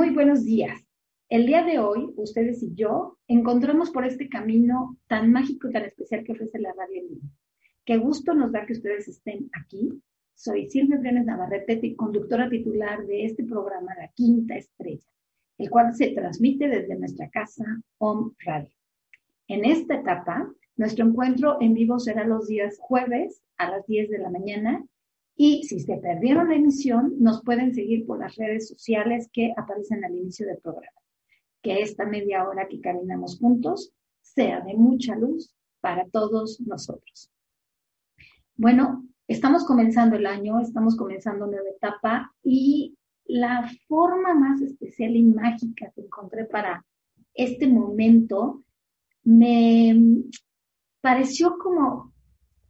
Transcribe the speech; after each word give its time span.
Muy 0.00 0.14
buenos 0.14 0.46
días. 0.46 0.80
El 1.28 1.44
día 1.44 1.62
de 1.62 1.78
hoy, 1.78 2.10
ustedes 2.16 2.62
y 2.62 2.74
yo 2.74 3.18
encontramos 3.28 3.90
por 3.90 4.06
este 4.06 4.30
camino 4.30 4.96
tan 5.08 5.30
mágico 5.30 5.68
y 5.68 5.72
tan 5.72 5.84
especial 5.84 6.24
que 6.24 6.32
ofrece 6.32 6.58
la 6.58 6.72
radio 6.72 7.02
en 7.02 7.20
Qué 7.84 7.98
gusto 7.98 8.32
nos 8.32 8.50
da 8.50 8.64
que 8.64 8.72
ustedes 8.72 9.08
estén 9.08 9.50
aquí. 9.52 9.92
Soy 10.34 10.70
Silvia 10.70 10.96
Brenes 10.96 11.26
Navarrete, 11.26 11.94
conductora 11.96 12.48
titular 12.48 13.04
de 13.04 13.26
este 13.26 13.44
programa 13.44 13.94
La 13.94 14.08
Quinta 14.14 14.56
Estrella, 14.56 15.12
el 15.58 15.68
cual 15.68 15.94
se 15.94 16.12
transmite 16.12 16.66
desde 16.66 16.96
nuestra 16.96 17.28
casa 17.28 17.66
Home 17.98 18.32
Radio. 18.38 18.72
En 19.48 19.66
esta 19.66 19.96
etapa, 19.96 20.50
nuestro 20.78 21.04
encuentro 21.04 21.58
en 21.60 21.74
vivo 21.74 21.98
será 21.98 22.26
los 22.26 22.46
días 22.46 22.78
jueves 22.80 23.42
a 23.58 23.70
las 23.70 23.86
10 23.86 24.08
de 24.08 24.18
la 24.18 24.30
mañana 24.30 24.82
y 25.42 25.62
si 25.62 25.80
se 25.80 25.96
perdieron 25.96 26.50
la 26.50 26.56
emisión, 26.56 27.14
nos 27.18 27.42
pueden 27.42 27.74
seguir 27.74 28.04
por 28.04 28.18
las 28.18 28.36
redes 28.36 28.68
sociales 28.68 29.30
que 29.32 29.54
aparecen 29.56 30.04
al 30.04 30.14
inicio 30.14 30.46
del 30.46 30.58
programa. 30.58 31.00
Que 31.62 31.80
esta 31.80 32.04
media 32.04 32.46
hora 32.46 32.68
que 32.68 32.78
caminamos 32.78 33.38
juntos 33.38 33.90
sea 34.20 34.60
de 34.60 34.74
mucha 34.74 35.16
luz 35.16 35.56
para 35.80 36.06
todos 36.10 36.60
nosotros. 36.60 37.30
Bueno, 38.54 39.08
estamos 39.28 39.64
comenzando 39.64 40.16
el 40.16 40.26
año, 40.26 40.60
estamos 40.60 40.94
comenzando 40.94 41.46
una 41.46 41.56
nueva 41.56 41.70
etapa 41.70 42.34
y 42.44 42.98
la 43.24 43.66
forma 43.88 44.34
más 44.34 44.60
especial 44.60 45.16
y 45.16 45.22
mágica 45.22 45.90
que 45.94 46.02
encontré 46.02 46.44
para 46.44 46.84
este 47.32 47.66
momento 47.66 48.62
me 49.24 50.22
pareció 51.00 51.56
como 51.56 52.12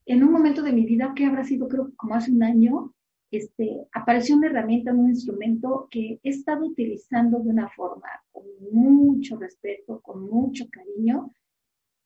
en 0.07 0.25
un 0.25 0.33
momento 0.33 0.63
de 0.63 0.73
mi 0.73 0.85
vida, 0.85 1.13
que 1.15 1.27
habrá 1.27 1.45
sido 1.45 1.69
creo 1.69 1.93
como 1.97 2.15
hace 2.15 2.33
un 2.33 2.43
año, 2.43 2.95
este, 3.31 3.87
apareció 3.93 4.37
una 4.37 4.49
herramienta, 4.49 4.93
un 4.93 5.11
instrumento 5.11 5.87
que 5.91 6.19
he 6.23 6.31
estado 6.31 6.67
utilizando 6.67 7.39
de 7.39 7.51
una 7.51 7.69
forma 7.69 8.09
con 8.33 8.45
mucho 8.73 9.39
respeto, 9.39 10.01
con 10.01 10.29
mucho 10.29 10.67
cariño 10.71 11.33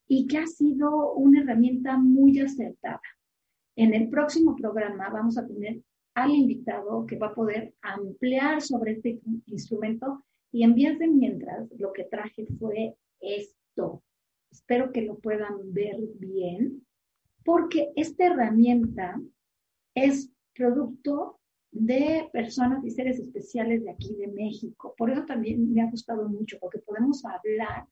y 0.06 0.26
que 0.26 0.38
ha 0.38 0.46
sido 0.46 1.14
una 1.14 1.40
herramienta 1.40 1.96
muy 1.96 2.38
acertada. 2.40 3.00
En 3.76 3.94
el 3.94 4.08
próximo 4.10 4.54
programa 4.54 5.08
vamos 5.08 5.38
a 5.38 5.46
tener 5.46 5.80
al 6.14 6.30
invitado 6.30 7.06
que 7.06 7.16
va 7.16 7.28
a 7.28 7.34
poder 7.34 7.74
ampliar 7.80 8.60
sobre 8.60 8.92
este 8.92 9.20
instrumento 9.46 10.24
y 10.52 10.62
en 10.62 10.74
vías 10.74 10.98
de 10.98 11.08
mientras 11.08 11.68
lo 11.78 11.92
que 11.92 12.04
traje 12.04 12.46
fue 12.58 12.94
esto. 13.20 14.02
Espero 14.50 14.92
que 14.92 15.02
lo 15.02 15.18
puedan 15.18 15.72
ver 15.72 15.96
bien 16.18 16.86
porque 17.44 17.92
esta 17.96 18.26
herramienta 18.26 19.20
es 19.94 20.30
producto 20.54 21.40
de 21.70 22.28
personas 22.32 22.84
y 22.84 22.90
seres 22.90 23.18
especiales 23.18 23.84
de 23.84 23.90
aquí 23.90 24.14
de 24.14 24.28
México. 24.28 24.94
Por 24.96 25.10
eso 25.10 25.24
también 25.24 25.72
me 25.72 25.82
ha 25.82 25.90
gustado 25.90 26.28
mucho, 26.28 26.58
porque 26.60 26.78
podemos 26.78 27.24
hablar 27.24 27.86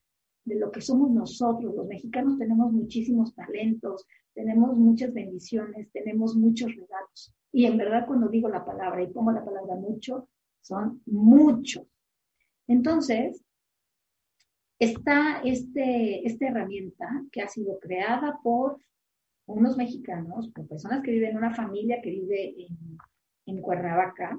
de 0.45 0.55
lo 0.57 0.71
que 0.71 0.81
somos 0.81 1.11
nosotros. 1.11 1.75
Los 1.75 1.87
mexicanos 1.87 2.39
tenemos 2.39 2.73
muchísimos 2.73 3.35
talentos, 3.35 4.07
tenemos 4.35 4.77
muchas 4.77 5.13
bendiciones, 5.13 5.91
tenemos 5.93 6.37
muchos 6.37 6.75
regalos. 6.75 7.35
Y 7.53 7.67
en 7.67 7.77
verdad 7.77 8.07
cuando 8.07 8.29
digo 8.29 8.49
la 8.49 8.65
palabra 8.65 9.03
y 9.03 9.09
pongo 9.09 9.33
la 9.33 9.45
palabra 9.45 9.75
mucho, 9.75 10.29
son 10.61 11.03
muchos. 11.07 11.85
Entonces, 12.69 13.43
está 14.79 15.43
este, 15.45 16.27
esta 16.27 16.47
herramienta 16.47 17.25
que 17.31 17.43
ha 17.43 17.49
sido 17.49 17.79
creada 17.81 18.39
por 18.43 18.81
unos 19.47 19.77
mexicanos, 19.77 20.51
con 20.55 20.69
personas 20.69 21.03
que 21.03 21.11
viven 21.11 21.31
en 21.31 21.37
una 21.39 21.55
familia 21.55 22.01
que 22.03 22.11
vive 22.11 22.55
en, 22.59 22.99
en 23.47 23.61
Cuernavaca. 23.61 24.39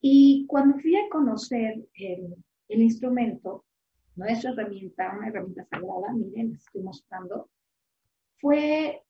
Y 0.00 0.46
cuando 0.46 0.78
fui 0.78 0.96
a 0.96 1.08
conocer 1.10 1.86
el, 1.94 2.34
el 2.68 2.82
instrumento, 2.82 3.64
nuestra 4.14 4.52
herramienta, 4.52 5.14
una 5.16 5.28
herramienta 5.28 5.64
sagrada, 5.64 6.12
miren, 6.14 6.52
les 6.52 6.64
estoy 6.64 6.82
mostrando, 6.82 7.50
fue 8.38 9.02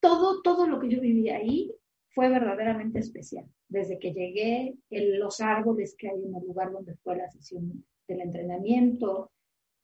todo, 0.00 0.42
todo 0.42 0.66
lo 0.66 0.80
que 0.80 0.88
yo 0.88 1.00
viví 1.00 1.28
ahí 1.28 1.72
fue 2.14 2.28
verdaderamente 2.28 2.98
especial. 2.98 3.46
Desde 3.68 3.98
que 3.98 4.12
llegué, 4.12 4.76
los 4.90 5.40
árboles 5.40 5.94
que 5.96 6.08
hay 6.08 6.24
en 6.24 6.34
el 6.34 6.44
lugar 6.44 6.72
donde 6.72 6.96
fue 6.96 7.16
la 7.16 7.30
sesión 7.30 7.84
del 8.08 8.20
entrenamiento, 8.20 9.30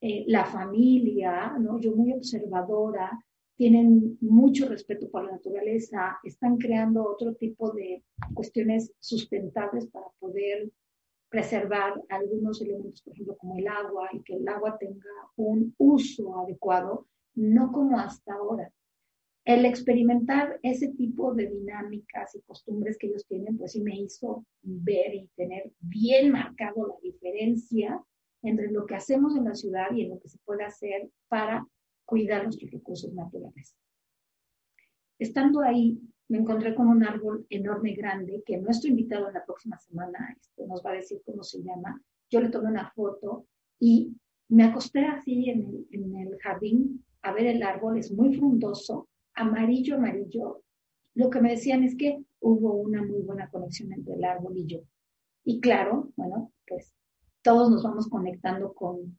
eh, 0.01 0.25
la 0.27 0.45
familia, 0.45 1.55
¿no? 1.57 1.79
yo 1.79 1.95
muy 1.95 2.11
observadora, 2.13 3.17
tienen 3.57 4.17
mucho 4.21 4.69
respeto 4.69 5.09
por 5.09 5.25
la 5.25 5.31
naturaleza, 5.31 6.19
están 6.23 6.57
creando 6.57 7.03
otro 7.03 7.33
tipo 7.33 7.71
de 7.71 8.03
cuestiones 8.33 8.93
sustentables 8.99 9.87
para 9.87 10.05
poder 10.19 10.71
preservar 11.29 12.01
algunos 12.09 12.61
elementos, 12.61 13.01
por 13.01 13.13
ejemplo, 13.13 13.35
como 13.37 13.57
el 13.57 13.67
agua, 13.67 14.09
y 14.13 14.21
que 14.21 14.35
el 14.35 14.47
agua 14.47 14.77
tenga 14.79 15.09
un 15.35 15.73
uso 15.77 16.39
adecuado, 16.39 17.07
no 17.35 17.71
como 17.71 17.99
hasta 17.99 18.33
ahora. 18.33 18.71
El 19.43 19.65
experimentar 19.65 20.59
ese 20.61 20.89
tipo 20.89 21.33
de 21.33 21.47
dinámicas 21.47 22.35
y 22.35 22.41
costumbres 22.41 22.97
que 22.97 23.07
ellos 23.07 23.25
tienen, 23.27 23.57
pues 23.57 23.71
sí 23.71 23.81
me 23.81 23.97
hizo 23.97 24.45
ver 24.61 25.15
y 25.15 25.29
tener 25.35 25.71
bien 25.79 26.31
marcado 26.31 26.87
la 26.87 26.95
diferencia 27.01 28.03
entre 28.43 28.71
lo 28.71 28.85
que 28.85 28.95
hacemos 28.95 29.35
en 29.35 29.45
la 29.45 29.55
ciudad 29.55 29.87
y 29.95 30.03
en 30.03 30.09
lo 30.09 30.19
que 30.19 30.29
se 30.29 30.37
puede 30.45 30.63
hacer 30.63 31.09
para 31.27 31.65
cuidar 32.07 32.43
nuestros 32.43 32.71
recursos 32.71 33.13
naturales. 33.13 33.75
Estando 35.19 35.61
ahí, 35.61 35.99
me 36.29 36.39
encontré 36.39 36.73
con 36.73 36.87
un 36.87 37.03
árbol 37.03 37.45
enorme, 37.49 37.93
grande, 37.93 38.43
que 38.45 38.57
nuestro 38.57 38.89
invitado 38.89 39.27
en 39.27 39.33
la 39.33 39.45
próxima 39.45 39.77
semana 39.77 40.35
este, 40.39 40.65
nos 40.65 40.83
va 40.83 40.91
a 40.91 40.95
decir 40.95 41.21
cómo 41.25 41.43
se 41.43 41.61
llama. 41.61 42.01
Yo 42.29 42.41
le 42.41 42.49
tomé 42.49 42.69
una 42.69 42.91
foto 42.91 43.45
y 43.79 44.15
me 44.49 44.63
acosté 44.63 45.05
así 45.05 45.49
en 45.49 45.85
en 45.91 46.15
el 46.15 46.37
jardín 46.39 47.03
a 47.21 47.33
ver 47.33 47.47
el 47.47 47.61
árbol, 47.63 47.97
es 47.97 48.11
muy 48.11 48.33
frondoso, 48.35 49.09
amarillo, 49.33 49.95
amarillo. 49.95 50.63
Lo 51.13 51.29
que 51.29 51.41
me 51.41 51.51
decían 51.51 51.83
es 51.83 51.95
que 51.95 52.23
hubo 52.39 52.73
una 52.75 53.03
muy 53.03 53.21
buena 53.21 53.49
conexión 53.49 53.91
entre 53.91 54.13
el 54.13 54.23
árbol 54.23 54.55
y 54.55 54.65
yo. 54.65 54.79
Y 55.43 55.59
claro, 55.59 56.11
bueno, 56.15 56.53
pues 56.65 56.93
todos 57.41 57.69
nos 57.69 57.83
vamos 57.83 58.07
conectando 58.07 58.73
con 58.73 59.17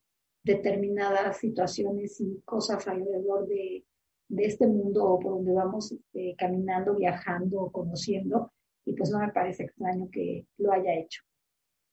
determinadas 0.49 1.37
situaciones 1.37 2.19
y 2.21 2.41
cosas 2.45 2.89
alrededor 2.89 3.47
de, 3.47 3.85
este 4.31 4.67
mundo 4.67 5.05
o 5.05 5.21
por 5.21 5.35
donde 5.35 5.53
vamos 5.53 5.93
este, 5.93 6.35
caminando, 6.37 6.95
viajando, 6.95 7.71
conociendo, 7.71 8.53
y 8.85 8.95
pues 8.95 9.11
no 9.11 9.19
me 9.21 9.33
parece 9.33 9.65
extraño 9.65 10.09
que 10.11 10.47
lo 10.59 10.73
haya 10.73 10.95
hecho. 10.95 11.23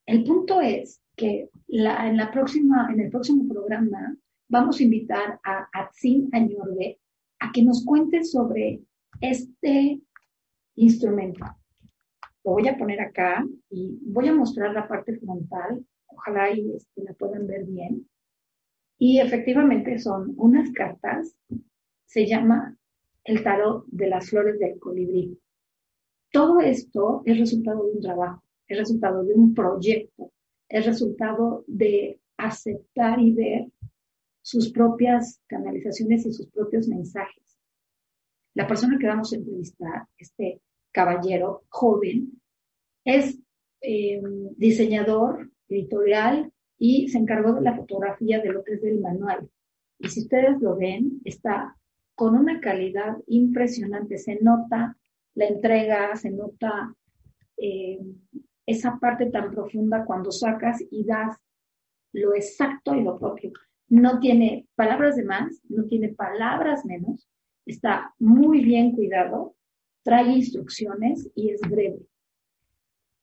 El 0.05 0.23
punto 0.23 0.61
es 0.61 1.01
que 1.15 1.49
en, 1.67 2.17
la 2.17 2.31
próxima, 2.31 2.89
en 2.93 2.99
el 3.01 3.09
próximo 3.09 3.47
programa 3.47 4.15
vamos 4.49 4.79
a 4.79 4.83
invitar 4.83 5.39
a 5.43 5.67
Atsin 5.73 6.29
Añorbe 6.31 6.99
a 7.39 7.51
que 7.51 7.63
nos 7.63 7.83
cuente 7.85 8.23
sobre 8.23 8.81
este 9.19 10.01
instrumento. 10.75 11.45
Lo 12.43 12.51
voy 12.51 12.67
a 12.67 12.77
poner 12.77 13.01
acá 13.01 13.45
y 13.69 13.97
voy 14.01 14.27
a 14.27 14.33
mostrar 14.33 14.73
la 14.73 14.87
parte 14.87 15.17
frontal. 15.17 15.85
Ojalá 16.07 16.51
y 16.51 16.73
este, 16.75 17.03
la 17.03 17.13
puedan 17.13 17.47
ver 17.47 17.65
bien. 17.65 18.07
Y 18.97 19.19
efectivamente 19.19 19.99
son 19.99 20.33
unas 20.37 20.71
cartas, 20.71 21.35
se 22.05 22.25
llama 22.25 22.77
el 23.23 23.43
tarot 23.43 23.85
de 23.87 24.07
las 24.07 24.29
flores 24.29 24.59
del 24.59 24.79
colibrí. 24.79 25.37
Todo 26.31 26.61
esto 26.61 27.21
es 27.25 27.37
resultado 27.37 27.85
de 27.85 27.91
un 27.91 28.01
trabajo, 28.01 28.43
es 28.67 28.77
resultado 28.77 29.23
de 29.23 29.33
un 29.33 29.53
proyecto, 29.53 30.31
es 30.69 30.85
resultado 30.85 31.63
de 31.67 32.19
aceptar 32.37 33.19
y 33.19 33.31
ver 33.33 33.67
sus 34.41 34.71
propias 34.71 35.41
canalizaciones 35.47 36.25
y 36.25 36.31
sus 36.31 36.47
propios 36.47 36.87
mensajes. 36.87 37.57
La 38.53 38.67
persona 38.67 38.97
que 38.99 39.07
vamos 39.07 39.33
a 39.33 39.37
entrevistar, 39.37 40.07
este 40.17 40.61
caballero 40.91 41.63
joven, 41.69 42.41
es 43.03 43.39
eh, 43.81 44.21
diseñador 44.55 45.51
editorial, 45.67 46.51
y 46.77 47.07
se 47.09 47.17
encargó 47.17 47.53
de 47.53 47.61
la 47.61 47.75
fotografía 47.75 48.39
de 48.41 48.51
lo 48.51 48.63
que 48.63 48.73
es 48.73 48.81
del 48.81 48.99
manual. 48.99 49.49
Y 49.99 50.09
si 50.09 50.21
ustedes 50.21 50.61
lo 50.61 50.75
ven, 50.75 51.21
está 51.23 51.77
con 52.15 52.35
una 52.35 52.59
calidad 52.59 53.17
impresionante. 53.27 54.17
Se 54.17 54.39
nota 54.41 54.97
la 55.35 55.45
entrega, 55.45 56.15
se 56.15 56.31
nota 56.31 56.93
eh, 57.57 57.99
esa 58.65 58.97
parte 58.99 59.27
tan 59.27 59.51
profunda 59.51 60.05
cuando 60.05 60.31
sacas 60.31 60.83
y 60.89 61.05
das 61.05 61.37
lo 62.13 62.33
exacto 62.33 62.95
y 62.95 63.03
lo 63.03 63.19
propio. 63.19 63.51
No 63.87 64.19
tiene 64.19 64.67
palabras 64.75 65.15
de 65.15 65.25
más, 65.25 65.61
no 65.69 65.85
tiene 65.85 66.09
palabras 66.09 66.85
menos, 66.85 67.29
está 67.65 68.13
muy 68.19 68.63
bien 68.63 68.93
cuidado, 68.93 69.55
trae 70.03 70.29
instrucciones 70.29 71.29
y 71.35 71.51
es 71.51 71.61
breve. 71.61 71.99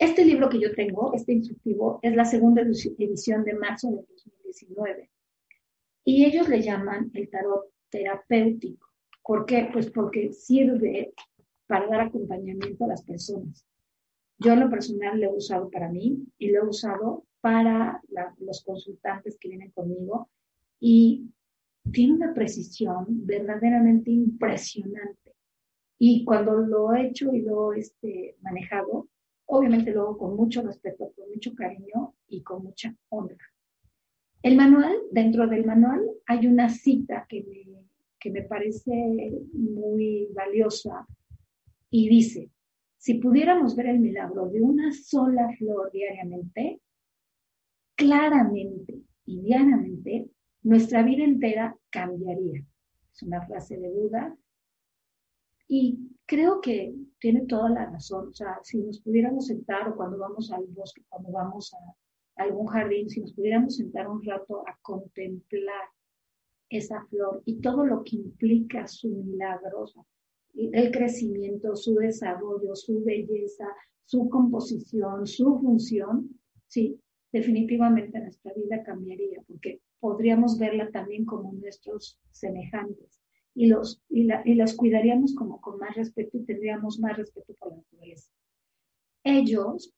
Este 0.02 0.24
libro 0.24 0.48
que 0.48 0.58
yo 0.58 0.74
tengo, 0.74 1.14
este 1.14 1.32
instructivo, 1.32 2.00
es 2.02 2.16
la 2.16 2.24
segunda 2.24 2.60
edición 2.60 3.44
de 3.44 3.54
marzo 3.54 3.88
de 3.88 3.98
2019. 3.98 5.08
Y 6.04 6.24
ellos 6.24 6.48
le 6.48 6.60
llaman 6.60 7.12
el 7.14 7.30
tarot 7.30 7.70
terapéutico. 7.88 8.88
¿Por 9.22 9.46
qué? 9.46 9.70
Pues 9.72 9.92
porque 9.92 10.32
sirve 10.32 11.14
para 11.68 11.86
dar 11.86 12.00
acompañamiento 12.00 12.84
a 12.84 12.88
las 12.88 13.04
personas. 13.04 13.64
Yo 14.38 14.54
en 14.54 14.60
lo 14.60 14.70
personal 14.70 15.20
lo 15.20 15.26
he 15.26 15.36
usado 15.36 15.70
para 15.70 15.88
mí 15.88 16.26
y 16.36 16.50
lo 16.50 16.64
he 16.64 16.68
usado 16.68 17.24
para 17.40 18.02
los 18.40 18.64
consultantes 18.64 19.38
que 19.38 19.50
vienen 19.50 19.70
conmigo 19.70 20.28
y 20.80 21.30
tiene 21.92 22.14
una 22.14 22.34
precisión 22.34 23.06
verdaderamente 23.08 24.10
impresionante. 24.10 25.36
Y 25.96 26.24
cuando 26.24 26.54
lo 26.56 26.92
he 26.92 27.06
hecho 27.06 27.32
y 27.32 27.42
lo 27.42 27.72
he 27.72 27.78
este, 27.78 28.36
manejado, 28.40 29.06
obviamente 29.54 29.92
lo 29.92 30.16
con 30.16 30.34
mucho 30.34 30.62
respeto, 30.62 31.12
con 31.14 31.28
mucho 31.28 31.54
cariño 31.54 32.14
y 32.28 32.42
con 32.42 32.64
mucha 32.64 32.94
honra. 33.10 33.36
El 34.42 34.56
manual, 34.56 34.96
dentro 35.10 35.46
del 35.46 35.66
manual 35.66 36.00
hay 36.26 36.46
una 36.46 36.70
cita 36.70 37.26
que 37.28 37.44
me, 37.44 37.84
que 38.18 38.30
me 38.30 38.42
parece 38.42 39.30
muy 39.52 40.28
valiosa 40.34 41.06
y 41.90 42.08
dice, 42.08 42.50
si 42.96 43.14
pudiéramos 43.14 43.76
ver 43.76 43.86
el 43.86 44.00
milagro 44.00 44.48
de 44.48 44.62
una 44.62 44.90
sola 44.90 45.50
flor 45.58 45.92
diariamente, 45.92 46.80
claramente 47.94 49.02
y 49.26 49.42
diariamente, 49.42 50.30
nuestra 50.62 51.02
vida 51.02 51.24
entera 51.24 51.76
cambiaría. 51.90 52.64
Es 53.12 53.22
una 53.22 53.46
frase 53.46 53.76
de 53.76 53.92
duda. 53.92 54.34
Y 55.68 56.11
creo 56.32 56.62
que 56.62 56.94
tiene 57.18 57.44
toda 57.44 57.68
la 57.68 57.90
razón. 57.90 58.28
O 58.28 58.32
sea, 58.32 58.58
si 58.62 58.78
nos 58.78 59.02
pudiéramos 59.02 59.48
sentar 59.48 59.86
o 59.86 59.94
cuando 59.94 60.16
vamos 60.16 60.50
al 60.50 60.64
bosque, 60.68 61.02
cuando 61.10 61.30
vamos 61.30 61.74
a 61.74 62.42
algún 62.42 62.68
jardín, 62.68 63.10
si 63.10 63.20
nos 63.20 63.34
pudiéramos 63.34 63.76
sentar 63.76 64.08
un 64.08 64.24
rato 64.24 64.66
a 64.66 64.78
contemplar 64.80 65.84
esa 66.70 67.04
flor 67.10 67.42
y 67.44 67.60
todo 67.60 67.84
lo 67.84 68.02
que 68.02 68.16
implica 68.16 68.86
su 68.86 69.08
milagro, 69.10 69.84
el 70.54 70.90
crecimiento, 70.90 71.76
su 71.76 71.96
desarrollo, 71.96 72.74
su 72.76 73.04
belleza, 73.04 73.68
su 74.06 74.30
composición, 74.30 75.26
su 75.26 75.58
función, 75.60 76.30
sí, 76.66 76.98
definitivamente 77.30 78.18
nuestra 78.18 78.54
vida 78.54 78.82
cambiaría, 78.82 79.42
porque 79.46 79.82
podríamos 80.00 80.58
verla 80.58 80.90
también 80.90 81.26
como 81.26 81.52
nuestros 81.52 82.18
semejantes 82.30 83.21
y 83.54 83.66
los, 83.66 84.02
y, 84.08 84.24
los 84.54 84.74
cuidaríamos 84.74 85.34
como 85.34 85.60
con 85.60 85.78
más 85.78 85.94
respeto 85.94 86.38
y 86.38 86.44
tendríamos 86.44 86.98
más 86.98 87.16
respeto 87.16 87.54
por 87.54 87.70
la 87.70 87.76
naturaleza. 87.78 88.30
Ellos 89.24 89.94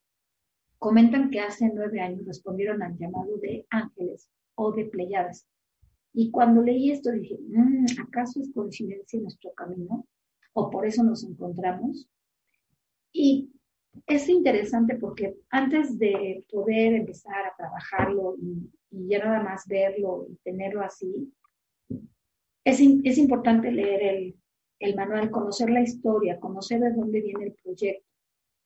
comentan 0.78 1.30
que 1.30 1.40
hace 1.40 1.70
nueve 1.72 2.00
años 2.00 2.26
respondieron 2.26 2.82
al 2.82 2.96
llamado 2.98 3.36
de 3.38 3.66
ángeles 3.70 4.28
o 4.54 4.72
de 4.72 4.84
pleyadas. 4.86 5.46
Y 6.12 6.30
cuando 6.30 6.62
leí 6.62 6.90
esto 6.90 7.10
dije, 7.10 7.38
mm, 7.40 7.86
¿acaso 8.02 8.40
es 8.40 8.52
coincidencia 8.52 9.20
nuestro 9.20 9.52
camino? 9.52 10.06
o 10.54 10.70
por 10.70 10.86
eso 10.86 11.02
nos 11.02 11.22
encontramos. 11.24 12.08
Y 13.12 13.52
es 14.06 14.28
interesante 14.28 14.96
porque 14.96 15.36
antes 15.50 15.98
de 15.98 16.44
poder 16.50 16.94
empezar 16.94 17.46
a 17.46 17.54
trabajarlo 17.56 18.36
y, 18.40 18.70
ya 19.08 19.18
nada 19.18 19.42
más 19.42 19.66
verlo 19.66 20.24
y 20.30 20.36
tenerlo 20.44 20.80
así, 20.80 21.32
es, 22.64 22.80
es 22.80 23.18
importante 23.18 23.70
leer 23.70 24.02
el, 24.02 24.36
el 24.78 24.96
manual, 24.96 25.30
conocer 25.30 25.70
la 25.70 25.82
historia, 25.82 26.40
conocer 26.40 26.80
de 26.80 26.92
dónde 26.92 27.20
viene 27.20 27.44
el 27.44 27.52
proyecto. 27.52 28.06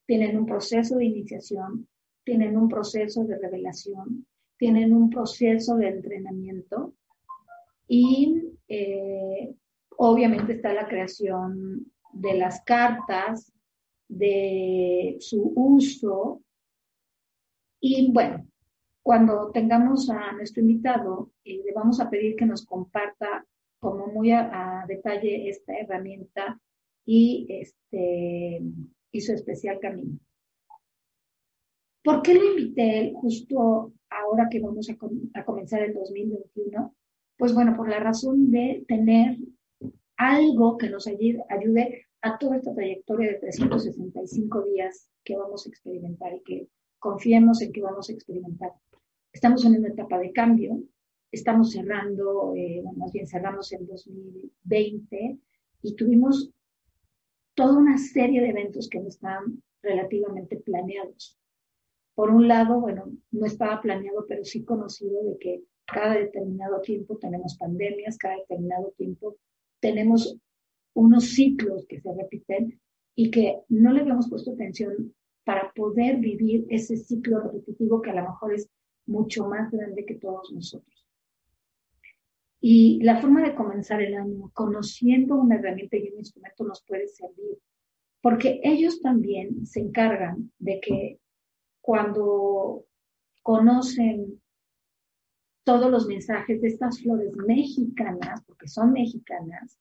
Tienen 0.06 0.38
un 0.38 0.46
proceso 0.46 0.96
de 0.96 1.04
iniciación, 1.04 1.88
tienen 2.24 2.56
un 2.56 2.68
proceso 2.68 3.24
de 3.24 3.38
revelación, 3.38 4.26
tienen 4.56 4.92
un 4.92 5.10
proceso 5.10 5.76
de 5.76 5.88
entrenamiento 5.88 6.94
y 7.86 8.42
eh, 8.68 9.54
Obviamente 10.00 10.52
está 10.52 10.72
la 10.72 10.86
creación 10.86 11.90
de 12.12 12.34
las 12.34 12.62
cartas, 12.62 13.52
de 14.06 15.16
su 15.18 15.52
uso. 15.56 16.40
Y 17.80 18.12
bueno, 18.12 18.46
cuando 19.02 19.50
tengamos 19.50 20.08
a 20.08 20.30
nuestro 20.34 20.60
invitado, 20.60 21.32
eh, 21.44 21.60
le 21.64 21.72
vamos 21.72 21.98
a 21.98 22.08
pedir 22.08 22.36
que 22.36 22.46
nos 22.46 22.64
comparta 22.64 23.44
como 23.80 24.06
muy 24.08 24.32
a, 24.32 24.84
detalle 24.88 25.48
esta 25.48 25.74
herramienta 25.74 26.60
y, 27.04 27.46
este, 27.48 28.62
su 29.20 29.32
especial 29.32 29.78
camino. 29.80 30.18
¿Por 32.02 32.22
qué 32.22 32.34
lo 32.34 32.44
invité 32.44 33.12
justo 33.14 33.92
ahora 34.08 34.48
que 34.50 34.60
vamos 34.60 34.88
a, 34.88 34.96
a 35.38 35.44
comenzar 35.44 35.82
el 35.82 35.94
2021? 35.94 36.94
Pues 37.36 37.54
bueno, 37.54 37.76
por 37.76 37.88
la 37.88 37.98
razón 37.98 38.50
de 38.50 38.84
tener 38.88 39.38
algo 40.18 40.76
que 40.76 40.90
nos 40.90 41.06
ayude, 41.06 42.06
a 42.20 42.36
toda 42.36 42.56
esta 42.56 42.74
trayectoria 42.74 43.32
de 43.32 43.38
365 43.38 44.62
días 44.62 45.08
que 45.24 45.36
vamos 45.36 45.64
a 45.64 45.68
experimentar 45.68 46.34
y 46.34 46.42
que 46.42 46.68
confiemos 46.98 47.62
en 47.62 47.72
que 47.72 47.80
vamos 47.80 48.10
a 48.10 48.12
experimentar. 48.12 48.72
Estamos 49.32 49.64
en 49.64 49.76
una 49.76 49.88
etapa 49.88 50.18
de 50.18 50.32
cambio, 50.32 50.82
estamos 51.30 51.72
cerrando, 51.72 52.54
eh, 52.56 52.82
más 52.96 53.12
bien 53.12 53.26
cerramos 53.26 53.72
en 53.72 53.86
2020 53.86 55.38
y 55.82 55.94
tuvimos 55.94 56.50
toda 57.54 57.76
una 57.76 57.98
serie 57.98 58.40
de 58.40 58.50
eventos 58.50 58.88
que 58.88 59.00
no 59.00 59.08
estaban 59.08 59.62
relativamente 59.82 60.56
planeados. 60.56 61.38
Por 62.14 62.30
un 62.30 62.48
lado, 62.48 62.80
bueno, 62.80 63.12
no 63.30 63.46
estaba 63.46 63.80
planeado, 63.80 64.26
pero 64.26 64.44
sí 64.44 64.64
conocido 64.64 65.22
de 65.24 65.38
que 65.38 65.62
cada 65.84 66.14
determinado 66.14 66.80
tiempo 66.80 67.16
tenemos 67.16 67.56
pandemias, 67.56 68.18
cada 68.18 68.36
determinado 68.36 68.92
tiempo 68.96 69.36
tenemos 69.80 70.36
unos 70.94 71.24
ciclos 71.30 71.86
que 71.88 72.00
se 72.00 72.12
repiten 72.12 72.80
y 73.14 73.30
que 73.30 73.60
no 73.68 73.92
le 73.92 74.00
habíamos 74.00 74.28
puesto 74.28 74.52
atención 74.52 75.14
para 75.44 75.72
poder 75.72 76.18
vivir 76.18 76.66
ese 76.68 76.96
ciclo 76.96 77.40
repetitivo 77.40 78.02
que 78.02 78.10
a 78.10 78.14
lo 78.14 78.22
mejor 78.22 78.54
es 78.54 78.68
mucho 79.06 79.46
más 79.46 79.70
grande 79.70 80.04
que 80.04 80.16
todos 80.16 80.52
nosotros. 80.52 80.97
Y 82.60 83.00
la 83.02 83.20
forma 83.20 83.42
de 83.42 83.54
comenzar 83.54 84.02
el 84.02 84.14
año 84.16 84.50
conociendo 84.52 85.36
una 85.36 85.56
herramienta 85.56 85.96
y 85.96 86.10
un 86.10 86.18
instrumento 86.18 86.64
nos 86.64 86.82
puede 86.82 87.06
servir, 87.06 87.58
porque 88.20 88.60
ellos 88.64 89.00
también 89.00 89.64
se 89.64 89.80
encargan 89.80 90.50
de 90.58 90.80
que 90.80 91.20
cuando 91.80 92.84
conocen 93.42 94.42
todos 95.64 95.90
los 95.90 96.06
mensajes 96.06 96.60
de 96.60 96.68
estas 96.68 97.00
flores 97.00 97.32
mexicanas, 97.36 98.42
porque 98.46 98.68
son 98.68 98.92
mexicanas, 98.92 99.78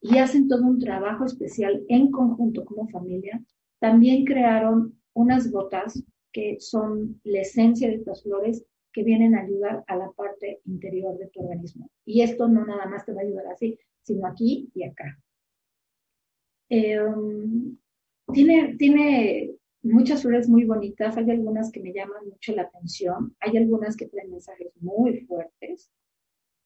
y 0.00 0.18
hacen 0.18 0.48
todo 0.48 0.64
un 0.64 0.78
trabajo 0.78 1.24
especial 1.24 1.84
en 1.88 2.10
conjunto 2.10 2.64
como 2.64 2.88
familia, 2.88 3.42
también 3.78 4.24
crearon 4.24 4.98
unas 5.14 5.50
gotas 5.50 6.02
que 6.32 6.58
son 6.60 7.20
la 7.24 7.40
esencia 7.40 7.88
de 7.88 7.96
estas 7.96 8.22
flores 8.22 8.64
que 8.96 9.02
vienen 9.02 9.34
a 9.34 9.42
ayudar 9.42 9.84
a 9.88 9.94
la 9.94 10.10
parte 10.12 10.62
interior 10.64 11.18
de 11.18 11.26
tu 11.26 11.42
organismo. 11.42 11.90
Y 12.06 12.22
esto 12.22 12.48
no 12.48 12.64
nada 12.64 12.86
más 12.86 13.04
te 13.04 13.12
va 13.12 13.20
a 13.20 13.24
ayudar 13.24 13.46
así, 13.48 13.78
sino 14.00 14.26
aquí 14.26 14.70
y 14.74 14.84
acá. 14.84 15.20
Em, 16.70 17.76
tiene, 18.32 18.74
tiene 18.78 19.54
muchas 19.82 20.22
flores 20.22 20.48
muy 20.48 20.64
bonitas, 20.64 21.14
hay 21.18 21.30
algunas 21.30 21.70
que 21.70 21.80
me 21.80 21.92
llaman 21.92 22.24
mucho 22.26 22.54
la 22.54 22.62
atención, 22.62 23.36
hay 23.38 23.58
algunas 23.58 23.98
que 23.98 24.06
traen 24.06 24.30
mensajes 24.30 24.72
muy 24.80 25.20
fuertes, 25.26 25.90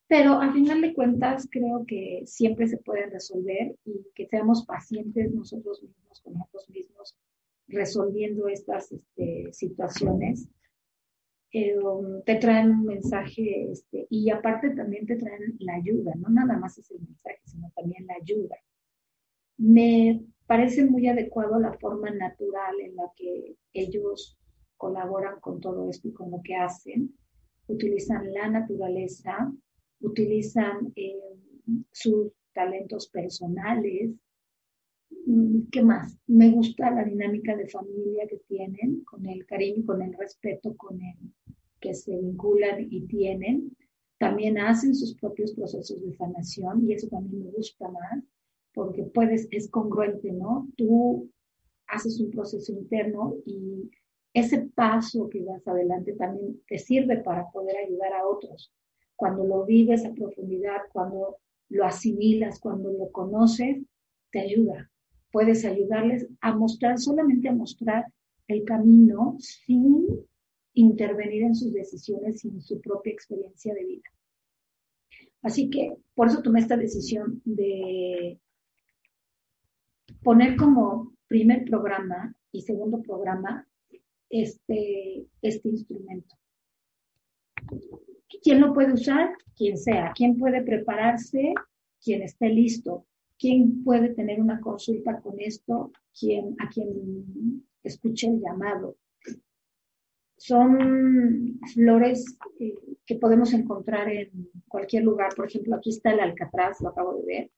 pero 0.07 0.39
al 0.39 0.53
final 0.53 0.83
de 0.83 0.95
cuentas 0.95 1.49
creo 1.51 1.85
que 1.85 2.23
siempre 2.27 2.69
se 2.69 2.79
puede 2.79 3.07
resolver 3.07 3.75
y 3.85 4.07
que 4.15 4.29
seamos 4.29 4.65
pacientes 4.65 5.35
nosotros 5.35 5.83
mismos 5.83 6.21
con 6.21 6.35
nosotros 6.35 6.71
mismos 6.71 7.19
resolviendo 7.67 8.47
estas 8.47 8.93
este, 8.93 9.53
situaciones. 9.53 10.49
Eh, 11.53 11.77
um, 11.79 12.23
te 12.23 12.37
traen 12.37 12.71
un 12.71 12.85
mensaje 12.85 13.71
este, 13.73 14.07
y 14.09 14.31
aparte 14.31 14.71
también 14.71 15.05
te 15.07 15.17
traen 15.17 15.57
la 15.59 15.75
ayuda, 15.75 16.13
no 16.17 16.29
nada 16.29 16.57
más 16.57 16.79
es 16.79 16.89
el 16.93 17.01
mensaje, 17.01 17.41
sino 17.45 17.73
también 17.75 18.07
la 18.07 18.15
ayuda. 18.15 18.57
Me 19.57 20.25
parece 20.47 20.85
muy 20.85 21.09
adecuado 21.09 21.59
la 21.59 21.73
forma 21.75 22.11
natural 22.11 22.81
en 22.81 22.95
la 22.95 23.11
que 23.17 23.57
ellos 23.73 24.39
colaboran 24.77 25.41
con 25.41 25.61
todo 25.61 25.91
esto 25.91 26.09
y 26.09 26.13
con 26.13 26.31
lo 26.31 26.41
que 26.43 26.55
hacen. 26.55 27.15
Utilizan 27.67 28.33
la 28.33 28.49
naturaleza, 28.49 29.53
utilizan 30.01 30.93
eh, 30.97 31.21
sus 31.93 32.33
talentos 32.53 33.09
personales. 33.09 34.11
Mm, 35.11 35.63
¿Qué 35.71 35.83
más? 35.83 36.17
Me 36.27 36.51
gusta 36.51 36.91
la 36.91 37.05
dinámica 37.05 37.57
de 37.57 37.69
familia 37.69 38.27
que 38.29 38.39
tienen, 38.49 39.05
con 39.05 39.27
el 39.27 39.45
cariño, 39.47 39.85
con 39.85 40.03
el 40.03 40.13
respeto, 40.15 40.77
con 40.77 41.01
el 41.01 41.17
que 41.81 41.95
se 41.95 42.17
vinculan 42.17 42.87
y 42.91 43.07
tienen. 43.07 43.77
También 44.19 44.59
hacen 44.59 44.95
sus 44.95 45.15
propios 45.15 45.53
procesos 45.53 46.01
de 46.03 46.15
sanación 46.15 46.87
y 46.87 46.93
eso 46.93 47.09
también 47.09 47.45
me 47.45 47.51
gusta 47.51 47.89
más 47.89 48.23
porque 48.73 49.03
puedes, 49.03 49.49
es 49.51 49.69
congruente, 49.69 50.31
¿no? 50.33 50.69
Tú 50.77 51.31
haces 51.87 52.21
un 52.21 52.31
proceso 52.31 52.73
interno 52.73 53.37
y 53.45 53.91
ese 54.33 54.61
paso 54.75 55.29
que 55.29 55.43
das 55.43 55.67
adelante 55.67 56.13
también 56.13 56.61
te 56.69 56.79
sirve 56.79 57.19
para 57.19 57.51
poder 57.51 57.77
ayudar 57.77 58.13
a 58.13 58.27
otros. 58.27 58.73
Cuando 59.17 59.45
lo 59.45 59.65
vives 59.65 60.05
a 60.05 60.15
profundidad, 60.15 60.83
cuando 60.93 61.39
lo 61.69 61.85
asimilas, 61.85 62.61
cuando 62.61 62.93
lo 62.93 63.11
conoces, 63.11 63.79
te 64.31 64.41
ayuda. 64.41 64.91
Puedes 65.33 65.65
ayudarles 65.65 66.27
a 66.41 66.55
mostrar, 66.55 66.99
solamente 66.99 67.49
a 67.49 67.53
mostrar 67.53 68.07
el 68.49 68.65
camino 68.65 69.37
sin 69.39 70.07
intervenir 70.75 71.43
en 71.45 71.55
sus 71.55 71.73
decisiones, 71.73 72.41
sin 72.41 72.61
su 72.61 72.81
propia 72.81 73.13
experiencia 73.13 73.75
de 73.75 73.85
vida. 73.85 74.11
Así 75.43 75.71
que 75.71 75.97
por 76.15 76.29
eso 76.29 76.43
tomé 76.43 76.61
esta 76.61 76.77
decisión 76.77 77.41
de 77.45 78.39
poner 80.23 80.57
como 80.57 81.15
primer 81.29 81.65
programa 81.65 82.35
y 82.53 82.63
segundo 82.63 83.01
programa 83.01 83.67
este, 84.29 85.27
este 85.41 85.69
instrumento. 85.69 86.37
¿Quién 88.43 88.61
lo 88.61 88.73
puede 88.73 88.93
usar? 88.93 89.31
Quien 89.57 89.77
sea. 89.77 90.13
¿Quién 90.15 90.39
puede 90.39 90.63
prepararse? 90.63 91.55
Quien 92.03 92.23
esté 92.23 92.49
listo. 92.49 93.07
¿Quién 93.41 93.83
puede 93.83 94.11
tener 94.11 94.41
una 94.41 94.61
consulta 94.61 95.21
con 95.21 95.41
esto? 95.41 95.91
Quien, 96.19 96.55
a 96.61 96.69
quien 96.69 97.65
escuche 97.83 98.29
el 98.29 98.41
llamado. 98.41 98.97
Son 100.37 101.59
flores 101.75 102.39
eh, 102.59 102.75
que 103.07 103.17
podemos 103.17 103.53
encontrar 103.53 104.09
en 104.11 104.51
cualquier 104.69 105.05
lugar. 105.05 105.35
Por 105.35 105.47
ejemplo, 105.47 105.77
aquí 105.77 105.91
está 105.91 106.13
el 106.13 106.21
alcatraz, 106.21 106.81
lo 106.81 106.91
acabo 106.91 107.15
de 107.17 107.27
ver 107.27 107.51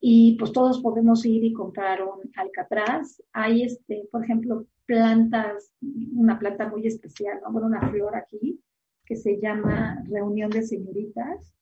y 0.00 0.36
pues 0.38 0.52
todos 0.52 0.80
podemos 0.80 1.24
ir 1.26 1.44
y 1.44 1.52
comprar 1.52 2.02
un 2.02 2.30
alcatraz. 2.36 3.20
Hay, 3.32 3.62
este, 3.62 4.08
por 4.10 4.24
ejemplo, 4.24 4.66
plantas, 4.86 5.72
una 6.14 6.38
planta 6.38 6.68
muy 6.68 6.86
especial, 6.86 7.40
¿no? 7.42 7.52
Bueno, 7.52 7.66
una 7.66 7.90
flor 7.90 8.14
aquí 8.16 8.60
que 9.04 9.16
se 9.16 9.40
llama 9.40 10.04
Reunión 10.08 10.50
de 10.50 10.62
Señoritas. 10.62 11.54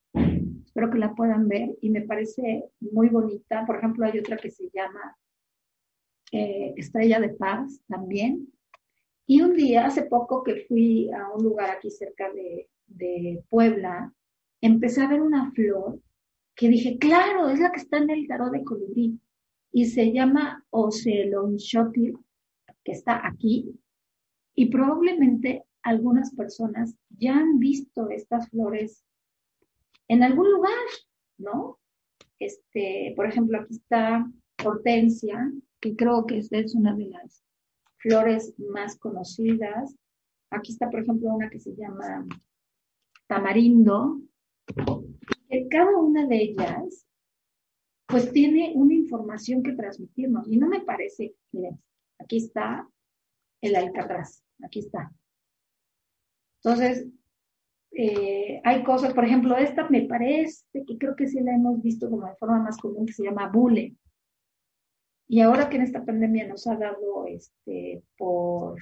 Espero 0.77 0.93
que 0.93 0.99
la 0.99 1.15
puedan 1.15 1.49
ver 1.49 1.75
y 1.81 1.89
me 1.89 2.03
parece 2.03 2.65
muy 2.81 3.09
bonita. 3.09 3.65
Por 3.65 3.77
ejemplo, 3.77 4.05
hay 4.05 4.19
otra 4.19 4.37
que 4.37 4.51
se 4.51 4.69
llama 4.75 5.17
eh, 6.33 6.75
Estrella 6.77 7.19
de 7.19 7.31
Paz 7.31 7.81
también. 7.89 8.53
Y 9.27 9.41
un 9.41 9.57
día, 9.57 9.87
hace 9.87 10.03
poco 10.03 10.43
que 10.43 10.67
fui 10.69 11.11
a 11.11 11.31
un 11.35 11.45
lugar 11.45 11.71
aquí 11.71 11.91
cerca 11.91 12.31
de, 12.31 12.69
de 12.89 13.43
Puebla, 13.49 14.13
empecé 14.61 15.01
a 15.01 15.09
ver 15.09 15.23
una 15.23 15.51
flor 15.53 15.99
que 16.55 16.69
dije, 16.69 16.99
claro, 16.99 17.49
es 17.49 17.59
la 17.59 17.73
que 17.73 17.81
está 17.81 17.97
en 17.97 18.11
el 18.11 18.29
tarot 18.29 18.53
de 18.53 18.63
colibrí 18.63 19.19
y 19.73 19.87
se 19.87 20.13
llama 20.13 20.63
Ocelonchotil, 20.69 22.19
que 22.85 22.93
está 22.93 23.27
aquí, 23.27 23.81
y 24.55 24.67
probablemente 24.67 25.65
algunas 25.83 26.35
personas 26.35 26.95
ya 27.09 27.35
han 27.35 27.59
visto 27.59 28.11
estas 28.11 28.51
flores 28.51 29.06
en 30.09 30.23
algún 30.23 30.51
lugar, 30.51 30.73
¿no? 31.39 31.79
Este, 32.39 33.13
por 33.17 33.27
ejemplo, 33.27 33.59
aquí 33.59 33.75
está 33.75 34.31
Hortensia, 34.65 35.53
que 35.81 35.97
creo 35.97 36.27
que 36.27 36.39
es 36.39 36.75
una 36.75 36.95
de 36.95 37.07
las 37.07 37.45
flores 37.99 38.55
más 38.59 38.99
conocidas. 38.99 39.97
Aquí 40.51 40.73
está, 40.73 40.91
por 40.91 41.01
ejemplo, 41.01 41.35
una 41.35 41.51
que 41.51 41.59
se 41.59 41.75
llama 41.75 42.27
Tamarindo, 43.27 44.21
cada 45.71 45.97
una 45.99 46.27
de 46.27 46.37
ellas, 46.37 47.07
pues 48.07 48.33
tiene 48.33 48.73
una 48.75 48.95
información 48.95 49.63
que 49.63 49.73
transmitirnos. 49.73 50.47
Y 50.49 50.57
no 50.57 50.69
me 50.69 50.81
parece, 50.81 51.35
miren, 51.53 51.83
aquí 52.19 52.39
está 52.39 52.89
el 53.61 53.75
alcatraz, 53.75 54.45
aquí 54.63 54.81
está. 54.81 55.13
Entonces, 56.63 57.07
eh, 57.93 58.61
hay 58.65 58.83
cosas, 58.83 59.15
por 59.15 59.25
ejemplo, 59.25 59.57
esta 59.57 59.89
me 59.89 60.03
parece 60.03 60.65
que 60.87 60.99
creo 60.99 61.17
que 61.17 61.29
sí 61.29 61.41
la 61.41 61.55
hemos 61.55 61.83
visto 61.83 62.11
como 62.11 62.27
de 62.27 62.37
forma 62.37 62.63
más 62.63 62.77
común, 62.79 63.07
que 63.07 63.13
se 63.13 63.25
llama 63.25 63.49
bule. 63.49 63.97
Y 65.29 65.41
ahora 65.41 65.69
que 65.69 65.77
en 65.77 65.83
esta 65.83 66.05
pandemia 66.05 66.47
nos 66.47 66.67
ha 66.67 66.77
dado 66.77 67.27
este, 67.27 68.03
por 68.17 68.79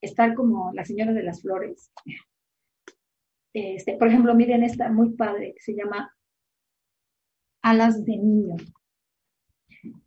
estar 0.00 0.34
como 0.34 0.72
la 0.72 0.84
señora 0.84 1.12
de 1.12 1.22
las 1.22 1.40
flores, 1.40 1.90
este, 3.54 3.96
por 3.96 4.08
ejemplo, 4.08 4.34
miren 4.34 4.62
esta 4.62 4.90
muy 4.90 5.10
padre 5.10 5.54
que 5.54 5.60
se 5.60 5.74
llama 5.74 6.14
Alas 7.62 8.04
de 8.04 8.16
Niño. 8.16 8.56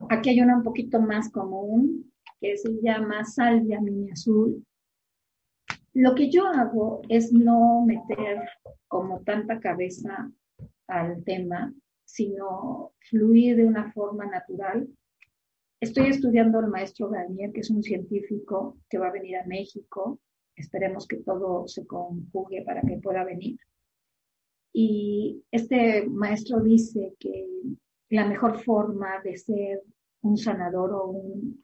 Aquí 0.10 0.30
hay 0.30 0.42
una 0.42 0.58
un 0.58 0.64
poquito 0.64 1.02
más 1.02 1.32
común 1.32 2.12
que 2.40 2.58
se 2.58 2.70
llama 2.82 3.24
Salvia 3.26 3.80
Mini 3.80 4.12
Azul. 4.12 4.66
Lo 5.94 6.16
que 6.16 6.30
yo 6.30 6.48
hago 6.48 7.02
es 7.10 7.34
no 7.34 7.86
meter 7.86 8.40
como 8.88 9.22
tanta 9.22 9.60
cabeza 9.60 10.32
al 10.88 11.24
tema, 11.24 11.74
sino 12.06 12.94
fluir 13.10 13.58
de 13.58 13.66
una 13.66 13.92
forma 13.92 14.26
natural. 14.26 14.88
Estoy 15.80 16.08
estudiando 16.08 16.60
al 16.60 16.70
maestro 16.70 17.10
Garnier, 17.10 17.52
que 17.52 17.62
es 17.62 17.70
un 17.70 17.84
científico 17.84 18.78
que 18.90 18.98
va 18.98 19.08
a 19.08 19.12
venir 19.12 19.38
a 19.38 19.46
México 19.46 20.20
Esperemos 20.56 21.08
que 21.08 21.18
todo 21.18 21.68
se 21.68 21.86
conjugue 21.88 22.64
para 22.64 22.82
que 22.82 22.98
pueda 22.98 23.24
venir. 23.24 23.58
Y 24.74 25.44
este 25.52 26.08
maestro 26.08 26.62
dice 26.62 27.16
que 27.20 27.48
la 28.10 28.28
mejor 28.28 28.60
forma 28.60 29.22
de 29.24 29.38
ser 29.38 29.84
un 30.22 30.38
sanador 30.38 30.94
o 30.94 31.08
un, 31.08 31.64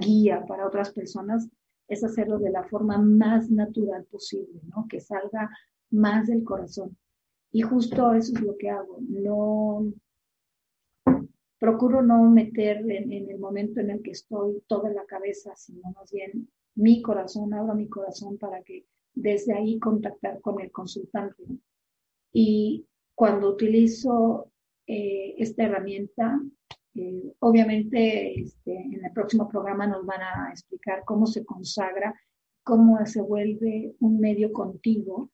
guía 0.00 0.44
para 0.46 0.66
otras 0.66 0.92
personas 0.92 1.48
es 1.88 2.04
hacerlo 2.04 2.38
de 2.38 2.50
la 2.50 2.64
forma 2.64 2.98
más 2.98 3.50
natural 3.50 4.04
posible, 4.04 4.60
¿no? 4.68 4.86
Que 4.88 5.00
salga 5.00 5.50
más 5.90 6.28
del 6.28 6.44
corazón. 6.44 6.96
Y 7.50 7.62
justo 7.62 8.12
eso 8.12 8.34
es 8.34 8.42
lo 8.42 8.56
que 8.56 8.70
hago. 8.70 8.98
No 9.08 9.92
procuro 11.58 12.02
no 12.02 12.30
meter 12.30 12.78
en, 12.90 13.12
el 13.12 13.38
momento 13.38 13.80
en 13.80 13.90
el 13.90 14.02
que 14.02 14.12
estoy 14.12 14.62
toda 14.66 14.90
la 14.90 15.04
cabeza, 15.06 15.56
sino 15.56 15.90
más 15.92 16.12
bien 16.12 16.48
mi 16.74 17.02
corazón, 17.02 17.52
abro 17.54 17.74
mi 17.74 17.88
corazón 17.88 18.38
para 18.38 18.62
que 18.62 18.86
desde 19.14 19.54
ahí 19.54 19.78
contactar 19.78 20.40
con 20.40 20.60
el 20.60 20.70
consultante. 20.70 21.42
Y 22.32 22.86
cuando 23.14 23.50
utilizo 23.50 24.52
eh, 24.86 25.34
esta 25.38 25.64
herramienta, 25.64 26.40
obviamente 27.40 28.40
este, 28.40 28.76
en 28.76 29.04
el 29.04 29.12
próximo 29.12 29.48
programa 29.48 29.86
nos 29.86 30.04
van 30.04 30.20
a 30.22 30.50
explicar 30.50 31.04
cómo 31.04 31.26
se 31.26 31.44
consagra, 31.44 32.14
cómo 32.62 33.04
se 33.06 33.20
vuelve 33.20 33.94
un 34.00 34.20
medio 34.20 34.52
contigo. 34.52 35.30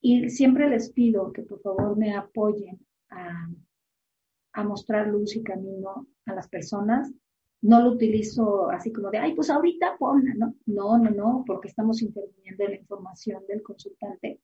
Y 0.00 0.28
siempre 0.30 0.68
les 0.68 0.90
pido 0.92 1.32
que 1.32 1.42
por 1.42 1.60
favor 1.60 1.96
me 1.96 2.14
apoyen 2.14 2.78
a, 3.10 3.48
a 4.52 4.64
mostrar 4.64 5.08
luz 5.08 5.36
y 5.36 5.42
camino 5.42 6.06
a 6.26 6.34
las 6.34 6.48
personas 6.48 7.12
no 7.64 7.80
lo 7.80 7.92
utilizo 7.92 8.68
así 8.68 8.92
como 8.92 9.10
de, 9.10 9.16
ay, 9.16 9.34
pues 9.34 9.48
ahorita 9.48 9.96
ponla, 9.98 10.34
¿no? 10.34 10.54
No, 10.66 10.98
no, 10.98 11.10
no, 11.10 11.44
porque 11.46 11.68
estamos 11.68 12.02
interviniendo 12.02 12.62
en 12.64 12.70
la 12.72 12.76
información 12.76 13.42
del 13.48 13.62
consultante. 13.62 14.38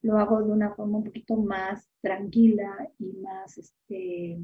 Lo 0.00 0.16
hago 0.16 0.42
de 0.42 0.50
una 0.50 0.74
forma 0.74 0.98
un 0.98 1.04
poquito 1.04 1.36
más 1.36 1.86
tranquila 2.00 2.90
y 2.98 3.12
más, 3.18 3.58
este, 3.58 4.38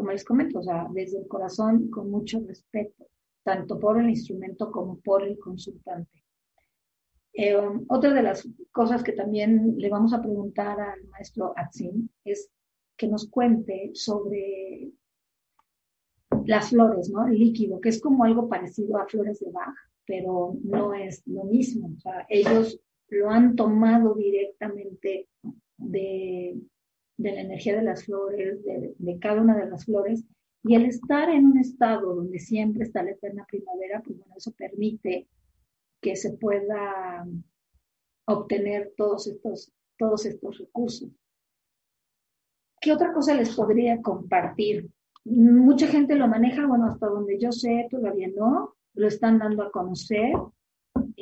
como 0.00 0.12
les 0.12 0.24
comento, 0.24 0.60
o 0.60 0.62
sea, 0.62 0.86
desde 0.90 1.18
el 1.18 1.28
corazón 1.28 1.90
con 1.90 2.10
mucho 2.10 2.42
respeto, 2.48 3.06
tanto 3.42 3.78
por 3.78 4.00
el 4.00 4.08
instrumento 4.08 4.70
como 4.70 4.98
por 5.00 5.22
el 5.22 5.38
consultante. 5.38 6.24
Eh, 7.34 7.54
otra 7.86 8.14
de 8.14 8.22
las 8.22 8.48
cosas 8.72 9.02
que 9.02 9.12
también 9.12 9.74
le 9.76 9.90
vamos 9.90 10.14
a 10.14 10.22
preguntar 10.22 10.80
al 10.80 11.04
maestro 11.08 11.52
Atsin 11.54 12.10
es 12.24 12.50
que 12.96 13.08
nos 13.08 13.28
cuente 13.28 13.90
sobre 13.92 14.90
las 16.46 16.70
flores, 16.70 17.10
¿no? 17.10 17.26
El 17.26 17.38
líquido, 17.38 17.78
que 17.78 17.90
es 17.90 18.00
como 18.00 18.24
algo 18.24 18.48
parecido 18.48 18.96
a 18.96 19.06
flores 19.06 19.40
de 19.40 19.50
Bach, 19.50 19.76
pero 20.06 20.56
no 20.64 20.94
es 20.94 21.22
lo 21.26 21.44
mismo. 21.44 21.90
O 21.94 22.00
sea, 22.00 22.24
ellos 22.30 22.80
lo 23.08 23.28
han 23.28 23.54
tomado 23.54 24.14
directamente 24.14 25.28
de, 25.76 26.58
la 27.28 27.40
energía 27.40 27.76
de 27.76 27.82
las 27.82 28.04
flores, 28.04 28.64
de, 28.64 28.94
de, 28.98 29.18
cada 29.18 29.40
una 29.40 29.56
de 29.56 29.68
las 29.68 29.84
flores, 29.84 30.24
y 30.62 30.74
el 30.74 30.84
estar 30.84 31.30
en 31.30 31.46
un 31.46 31.58
estado 31.58 32.14
donde 32.14 32.38
siempre 32.38 32.84
está 32.84 33.02
la 33.02 33.12
eterna 33.12 33.46
primavera, 33.48 34.02
pues 34.04 34.18
bueno, 34.18 34.34
eso 34.36 34.52
permite 34.52 35.28
que 36.00 36.16
se 36.16 36.32
pueda 36.32 37.26
obtener 38.26 38.92
todos 38.96 39.26
estos, 39.26 39.72
todos 39.98 40.26
estos 40.26 40.58
recursos. 40.58 41.10
¿Qué 42.80 42.92
otra 42.92 43.12
cosa 43.12 43.34
les 43.34 43.54
podría 43.54 44.00
compartir? 44.00 44.90
Mucha 45.24 45.86
gente 45.86 46.14
lo 46.14 46.28
maneja, 46.28 46.66
bueno, 46.66 46.86
hasta 46.86 47.06
donde 47.06 47.38
yo 47.38 47.52
sé, 47.52 47.86
todavía 47.90 48.28
no, 48.34 48.74
lo 48.94 49.06
están 49.06 49.38
dando 49.38 49.62
a 49.62 49.70
conocer, 49.70 50.32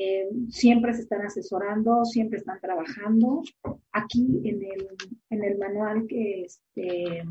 eh, 0.01 0.29
siempre 0.49 0.95
se 0.95 1.03
están 1.03 1.23
asesorando, 1.23 2.05
siempre 2.05 2.39
están 2.39 2.61
trabajando. 2.61 3.43
Aquí 3.91 4.41
en 4.45 4.63
el, 4.63 4.89
en 5.31 5.45
el 5.45 5.59
manual 5.59 6.07
que, 6.07 6.43
este, 6.43 7.25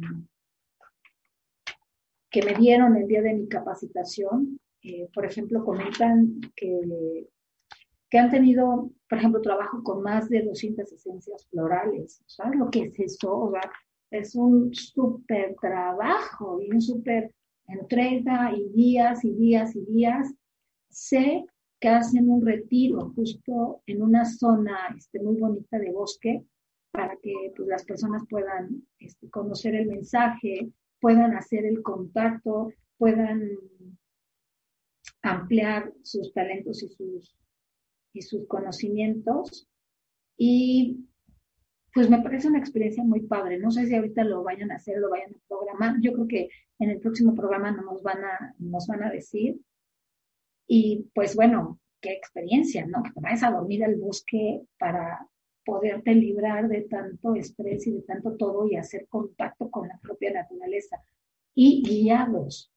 que 2.30 2.44
me 2.44 2.54
dieron 2.56 2.98
el 2.98 3.08
día 3.08 3.22
de 3.22 3.36
mi 3.36 3.48
capacitación, 3.48 4.60
eh, 4.84 5.08
por 5.14 5.26
ejemplo, 5.26 5.64
comentan 5.64 6.42
que, 6.58 7.30
que 8.10 8.18
han 8.18 8.30
tenido, 8.30 8.92
por 9.08 9.18
ejemplo, 9.18 9.42
trabajo 9.42 9.82
con 9.82 10.04
más 10.04 10.28
de 10.28 10.42
200 10.42 10.92
esencias 10.92 11.48
florales. 11.50 12.22
¿Sabes 12.26 12.60
lo 12.60 12.70
que 12.70 12.84
es 12.84 13.00
eso? 13.00 13.54
Es 14.12 14.36
un 14.36 14.74
súper 14.74 15.56
trabajo 15.62 16.62
y 16.62 16.70
un 16.70 16.82
súper 16.82 17.32
entrega 17.66 18.52
y 18.54 18.68
días 18.74 19.24
y 19.24 19.34
días 19.34 19.74
y 19.74 19.86
días. 19.86 20.34
Sé 20.90 21.46
que 21.80 21.90
hacen 21.90 22.30
un 22.30 22.46
retiro 22.46 23.12
justo 23.16 23.82
en 23.86 24.02
una 24.02 24.26
zona 24.26 24.96
este, 24.96 25.20
muy 25.20 25.38
bonita 25.38 25.78
de 25.78 25.92
bosque 25.92 26.44
para 26.92 27.16
que 27.22 27.54
pues, 27.56 27.68
las 27.68 27.86
personas 27.86 28.24
puedan 28.30 28.84
este, 29.00 29.30
conocer 29.30 29.76
el 29.76 29.88
mensaje, 29.88 30.72
puedan 31.00 31.36
hacer 31.36 31.66
el 31.66 31.84
contacto, 31.84 32.72
puedan 32.98 33.52
ampliar 35.22 35.94
sus 36.04 36.34
talentos 36.34 36.82
y 36.82 36.90
sus, 36.90 37.38
y 38.14 38.22
sus 38.22 38.48
conocimientos. 38.48 39.68
Y 40.38 41.08
pues 41.94 42.10
me 42.10 42.22
parece 42.22 42.48
una 42.48 42.60
experiencia 42.60 43.04
muy 43.04 43.22
padre. 43.22 43.60
No 43.60 43.72
sé 43.72 43.86
si 43.86 43.96
ahorita 43.96 44.24
lo 44.24 44.44
vayan 44.44 44.72
a 44.72 44.76
hacer, 44.76 45.00
lo 45.00 45.10
vayan 45.10 45.34
a 45.34 45.48
programar. 45.48 45.96
Yo 46.02 46.14
creo 46.14 46.28
que 46.28 46.50
en 46.80 46.90
el 46.92 47.00
próximo 47.00 47.34
programa 47.36 47.72
nos 47.72 48.04
van 48.04 48.24
a, 48.24 48.56
nos 48.60 48.88
van 48.88 49.04
a 49.04 49.10
decir. 49.10 49.60
Y 50.68 51.10
pues 51.14 51.36
bueno, 51.36 51.80
qué 52.02 52.12
experiencia, 52.12 52.86
¿no? 52.86 53.04
Que 53.04 53.12
te 53.12 53.22
vayas 53.22 53.44
a 53.44 53.52
dormir 53.52 53.84
al 53.84 53.96
bosque 53.96 54.62
para 54.78 55.28
poderte 55.66 56.14
librar 56.16 56.68
de 56.70 56.82
tanto 56.82 57.36
estrés 57.36 57.88
y 57.88 57.92
de 57.92 58.02
tanto 58.02 58.36
todo 58.38 58.68
y 58.68 58.76
hacer 58.76 59.08
contacto 59.10 59.70
con 59.70 59.88
la 59.88 60.00
propia 60.02 60.32
naturaleza. 60.32 61.02
Y 61.54 61.84
guiados, 61.84 62.72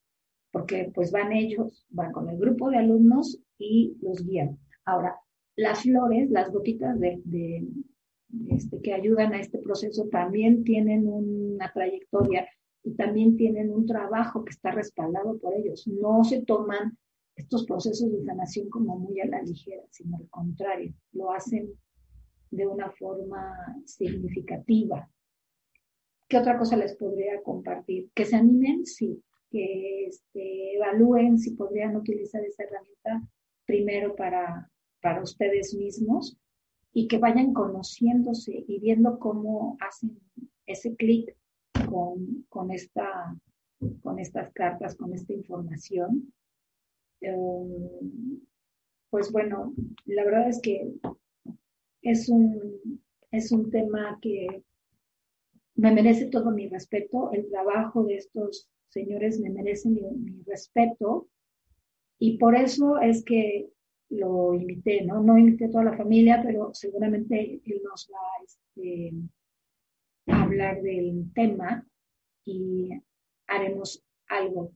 porque 0.50 0.90
pues 0.94 1.12
van 1.12 1.32
ellos, 1.32 1.86
van 1.90 2.12
con 2.12 2.28
el 2.28 2.38
grupo 2.38 2.70
de 2.70 2.78
alumnos 2.78 3.40
y 3.58 3.96
los 4.02 4.24
guían. 4.24 4.58
Ahora, 4.84 5.16
las 5.56 5.82
flores, 5.82 6.30
las 6.30 6.50
gotitas 6.50 6.98
de, 6.98 7.20
este, 8.48 8.80
que 8.80 8.94
ayudan 8.94 9.34
a 9.34 9.40
este 9.40 9.58
proceso 9.58 10.08
también 10.08 10.64
tienen 10.64 11.06
una 11.06 11.70
trayectoria 11.72 12.48
y 12.82 12.94
también 12.94 13.36
tienen 13.36 13.70
un 13.70 13.86
trabajo 13.86 14.44
que 14.44 14.50
está 14.50 14.70
respaldado 14.70 15.38
por 15.38 15.54
ellos. 15.54 15.86
No 15.86 16.24
se 16.24 16.42
toman 16.42 16.96
estos 17.36 17.64
procesos 17.64 18.12
de 18.12 18.24
sanación 18.24 18.68
como 18.68 18.98
muy 18.98 19.20
a 19.20 19.26
la 19.26 19.42
ligera, 19.42 19.82
sino 19.90 20.16
al 20.16 20.28
contrario, 20.28 20.92
lo 21.12 21.32
hacen 21.32 21.72
de 22.50 22.66
una 22.66 22.90
forma 22.90 23.54
significativa. 23.86 25.08
¿Qué 26.28 26.38
otra 26.38 26.58
cosa 26.58 26.76
les 26.76 26.94
podría 26.96 27.42
compartir? 27.42 28.10
Que 28.14 28.24
se 28.24 28.36
animen, 28.36 28.86
sí, 28.86 29.22
que 29.50 30.06
este, 30.06 30.76
evalúen 30.76 31.38
si 31.38 31.52
podrían 31.52 31.96
utilizar 31.96 32.44
esa 32.44 32.64
herramienta 32.64 33.28
primero 33.64 34.14
para, 34.14 34.70
para 35.00 35.22
ustedes 35.22 35.74
mismos 35.74 36.36
y 36.92 37.08
que 37.08 37.18
vayan 37.18 37.52
conociéndose 37.52 38.64
y 38.66 38.80
viendo 38.80 39.18
cómo 39.18 39.76
hacen 39.80 40.18
ese 40.66 40.94
clic 40.96 41.36
con, 41.88 42.44
con, 42.48 42.70
esta, 42.70 43.36
con 44.02 44.18
estas 44.18 44.52
cartas, 44.52 44.96
con 44.96 45.12
esta 45.12 45.32
información. 45.32 46.32
Pues 49.10 49.32
bueno, 49.32 49.74
la 50.06 50.24
verdad 50.24 50.48
es 50.48 50.60
que 50.60 50.92
es 52.02 52.28
un, 52.28 53.02
es 53.30 53.52
un 53.52 53.70
tema 53.70 54.18
que 54.22 54.64
me 55.74 55.92
merece 55.92 56.26
todo 56.26 56.50
mi 56.50 56.68
respeto. 56.68 57.30
El 57.32 57.48
trabajo 57.48 58.04
de 58.04 58.16
estos 58.16 58.68
señores 58.88 59.40
me 59.40 59.50
merece 59.50 59.88
mi, 59.88 60.02
respeto. 60.46 61.28
Y 62.18 62.36
por 62.38 62.54
eso 62.54 63.00
es 63.00 63.24
que 63.24 63.70
lo 64.10 64.54
invité, 64.54 65.04
¿no? 65.04 65.22
No 65.22 65.38
invité 65.38 65.66
a 65.66 65.70
toda 65.70 65.84
la 65.84 65.96
familia, 65.96 66.42
pero 66.44 66.74
seguramente 66.74 67.60
él 67.64 67.80
nos 67.84 68.10
va 68.12 68.44
este, 68.44 69.12
a 70.26 70.42
hablar 70.42 70.82
del 70.82 71.32
tema 71.34 71.86
y 72.44 72.90
haremos 73.46 74.04
algo. 74.28 74.72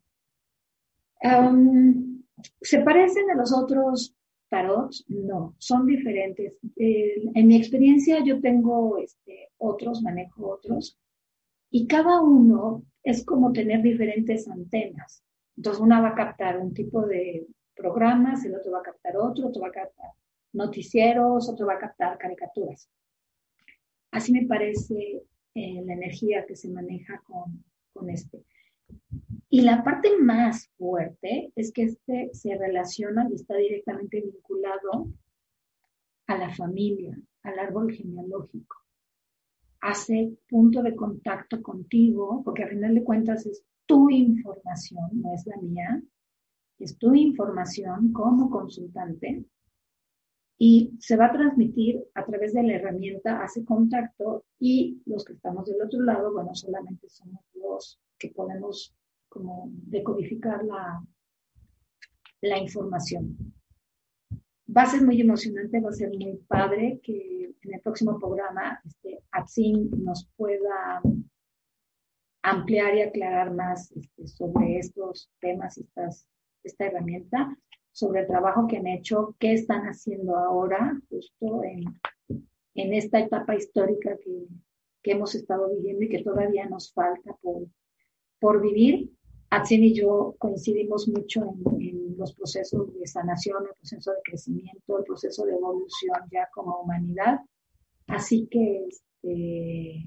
¿Se 2.61 2.80
parecen 2.80 3.30
a 3.30 3.35
los 3.35 3.52
otros 3.52 4.14
tarots? 4.48 5.04
No, 5.09 5.54
son 5.59 5.87
diferentes. 5.87 6.59
en 6.76 7.46
mi 7.46 7.57
experiencia 7.57 8.22
yo 8.24 8.40
tengo 8.40 8.98
este, 8.98 9.50
otros, 9.59 10.02
manejo 10.02 10.48
otros, 10.48 10.98
y 11.70 11.87
cada 11.87 12.20
uno 12.20 12.85
es 13.02 13.24
como 13.24 13.52
tener 13.52 13.83
diferentes 13.83 14.48
antenas. 14.48 15.22
Entonces 15.57 15.80
una 15.83 16.00
va 16.00 16.09
a 16.11 16.14
captar 16.14 16.59
un 16.59 16.72
tipo 16.72 17.02
de 17.07 17.46
programas, 17.74 18.44
el 18.44 18.54
otro 18.54 18.72
va 18.72 18.78
a 18.80 18.83
captar 18.83 19.16
otro, 19.16 19.48
otro 19.48 19.62
va 19.62 19.68
a 19.68 19.72
captar 19.72 20.11
noticieros, 20.52 21.48
otro 21.48 21.66
va 21.66 21.74
a 21.74 21.78
captar 21.78 22.16
caricaturas. 22.16 22.88
Así 24.11 24.33
me 24.33 24.46
parece 24.46 25.22
eh, 25.54 25.83
la 25.85 25.94
energía 25.94 26.46
que 26.46 26.57
se 26.57 26.68
maneja 26.68 27.20
con, 27.26 27.64
con 27.92 28.09
este. 28.09 28.44
Y 29.48 29.61
la 29.61 29.85
parte 29.85 30.16
más 30.18 30.68
fuerte 30.76 31.52
es 31.54 31.72
que 31.72 31.85
este 31.85 32.30
se 32.33 32.57
relaciona 32.57 33.28
y 33.30 33.35
está 33.35 33.57
directamente 33.57 34.20
vinculado 34.20 35.09
a 36.26 36.37
la 36.37 36.54
familia, 36.54 37.16
al 37.42 37.59
árbol 37.59 37.92
genealógico. 37.92 38.76
Hace 39.80 40.37
punto 40.48 40.83
de 40.83 40.96
contacto 40.96 41.62
contigo, 41.62 42.42
porque 42.44 42.64
al 42.64 42.70
final 42.70 42.94
de 42.94 43.04
cuentas 43.04 43.46
es 43.46 43.64
tu 43.87 44.11
información, 44.11 45.11
no 45.12 45.35
es 45.35 45.46
la 45.46 45.57
mía, 45.59 46.02
es 46.78 46.96
tu 46.98 47.14
información 47.14 48.12
como 48.12 48.50
consultante 48.50 49.44
y 50.59 50.96
se 51.00 51.16
va 51.16 51.26
a 51.26 51.33
transmitir 51.33 52.02
a 52.14 52.24
través 52.24 52.54
de 52.54 52.62
la 52.62 52.74
herramienta 52.74 53.42
Hace 53.42 53.64
Contacto 53.64 54.44
y 54.59 55.02
los 55.07 55.24
que 55.24 55.35
estamos 55.35 55.66
del 55.66 55.83
otro 55.83 56.00
lado, 56.00 56.33
bueno, 56.33 56.54
solamente 56.54 57.09
somos 57.09 57.40
los 57.54 58.00
que 58.28 58.34
podemos 58.34 58.94
como 59.28 59.68
decodificar 59.70 60.64
la, 60.64 61.02
la 62.40 62.58
información. 62.58 63.37
Va 64.76 64.82
a 64.82 64.87
ser 64.87 65.02
muy 65.02 65.20
emocionante, 65.20 65.80
va 65.80 65.90
a 65.90 65.92
ser 65.92 66.08
muy 66.08 66.38
padre 66.48 67.00
que 67.02 67.54
en 67.62 67.74
el 67.74 67.80
próximo 67.80 68.18
programa 68.18 68.80
este, 68.84 69.22
nos 69.98 70.28
pueda 70.37 71.02
ampliar 72.42 72.94
y 72.94 73.02
aclarar 73.02 73.54
más 73.54 73.92
este, 73.92 74.26
sobre 74.26 74.78
estos 74.78 75.30
temas 75.40 75.78
estas 75.78 76.26
esta 76.62 76.87
herramienta 76.87 77.54
sobre 77.92 78.22
el 78.22 78.26
trabajo 78.26 78.66
que 78.66 78.78
han 78.78 78.88
hecho, 78.88 79.37
qué 79.38 79.52
están 79.52 79.82
haciendo 79.82 80.37
ahora, 80.37 81.00
justo 81.08 81.62
en, 81.62 81.84
en 82.74 82.92
esta 82.92 83.20
etapa 83.20 83.54
histórica 83.54 84.16
que, 84.16 84.46
que, 85.00 85.12
hemos 85.12 85.37
estado 85.37 85.70
viviendo 85.70 86.04
y 86.04 86.08
que 86.08 86.24
todavía 86.24 86.66
nos 86.66 86.92
falta 86.92 87.37
por, 87.40 87.68
por 88.44 88.61
vivir. 88.61 89.11
Atsin 89.48 89.85
y 89.85 89.94
yo 89.94 90.35
coincidimos 90.38 91.09
mucho 91.09 91.40
en, 91.44 91.80
en, 91.80 92.18
los 92.18 92.35
procesos 92.35 92.92
de 92.92 93.07
sanación, 93.07 93.64
el 93.64 93.74
proceso 93.74 94.11
de 94.11 94.18
crecimiento, 94.22 94.98
el 94.98 95.04
proceso 95.04 95.46
de 95.46 95.54
evolución 95.54 96.18
ya 96.30 96.46
como 96.52 96.80
humanidad. 96.80 97.40
Así 98.07 98.46
que, 98.50 98.85
este, 98.87 100.04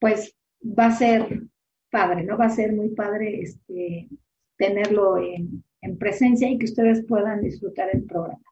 pues, 0.00 0.34
va 0.60 0.86
a 0.86 0.96
ser 0.96 1.44
padre, 1.88 2.24
¿no? 2.24 2.36
Va 2.36 2.46
a 2.46 2.50
ser 2.50 2.72
muy 2.72 2.88
padre 2.88 3.42
este, 3.42 4.08
tenerlo 4.56 5.16
en, 5.18 5.62
presencia 6.00 6.50
y 6.50 6.58
que 6.58 6.64
ustedes 6.64 7.04
puedan 7.06 7.42
disfrutar 7.42 7.90
el 7.92 8.02
programa. 8.02 8.42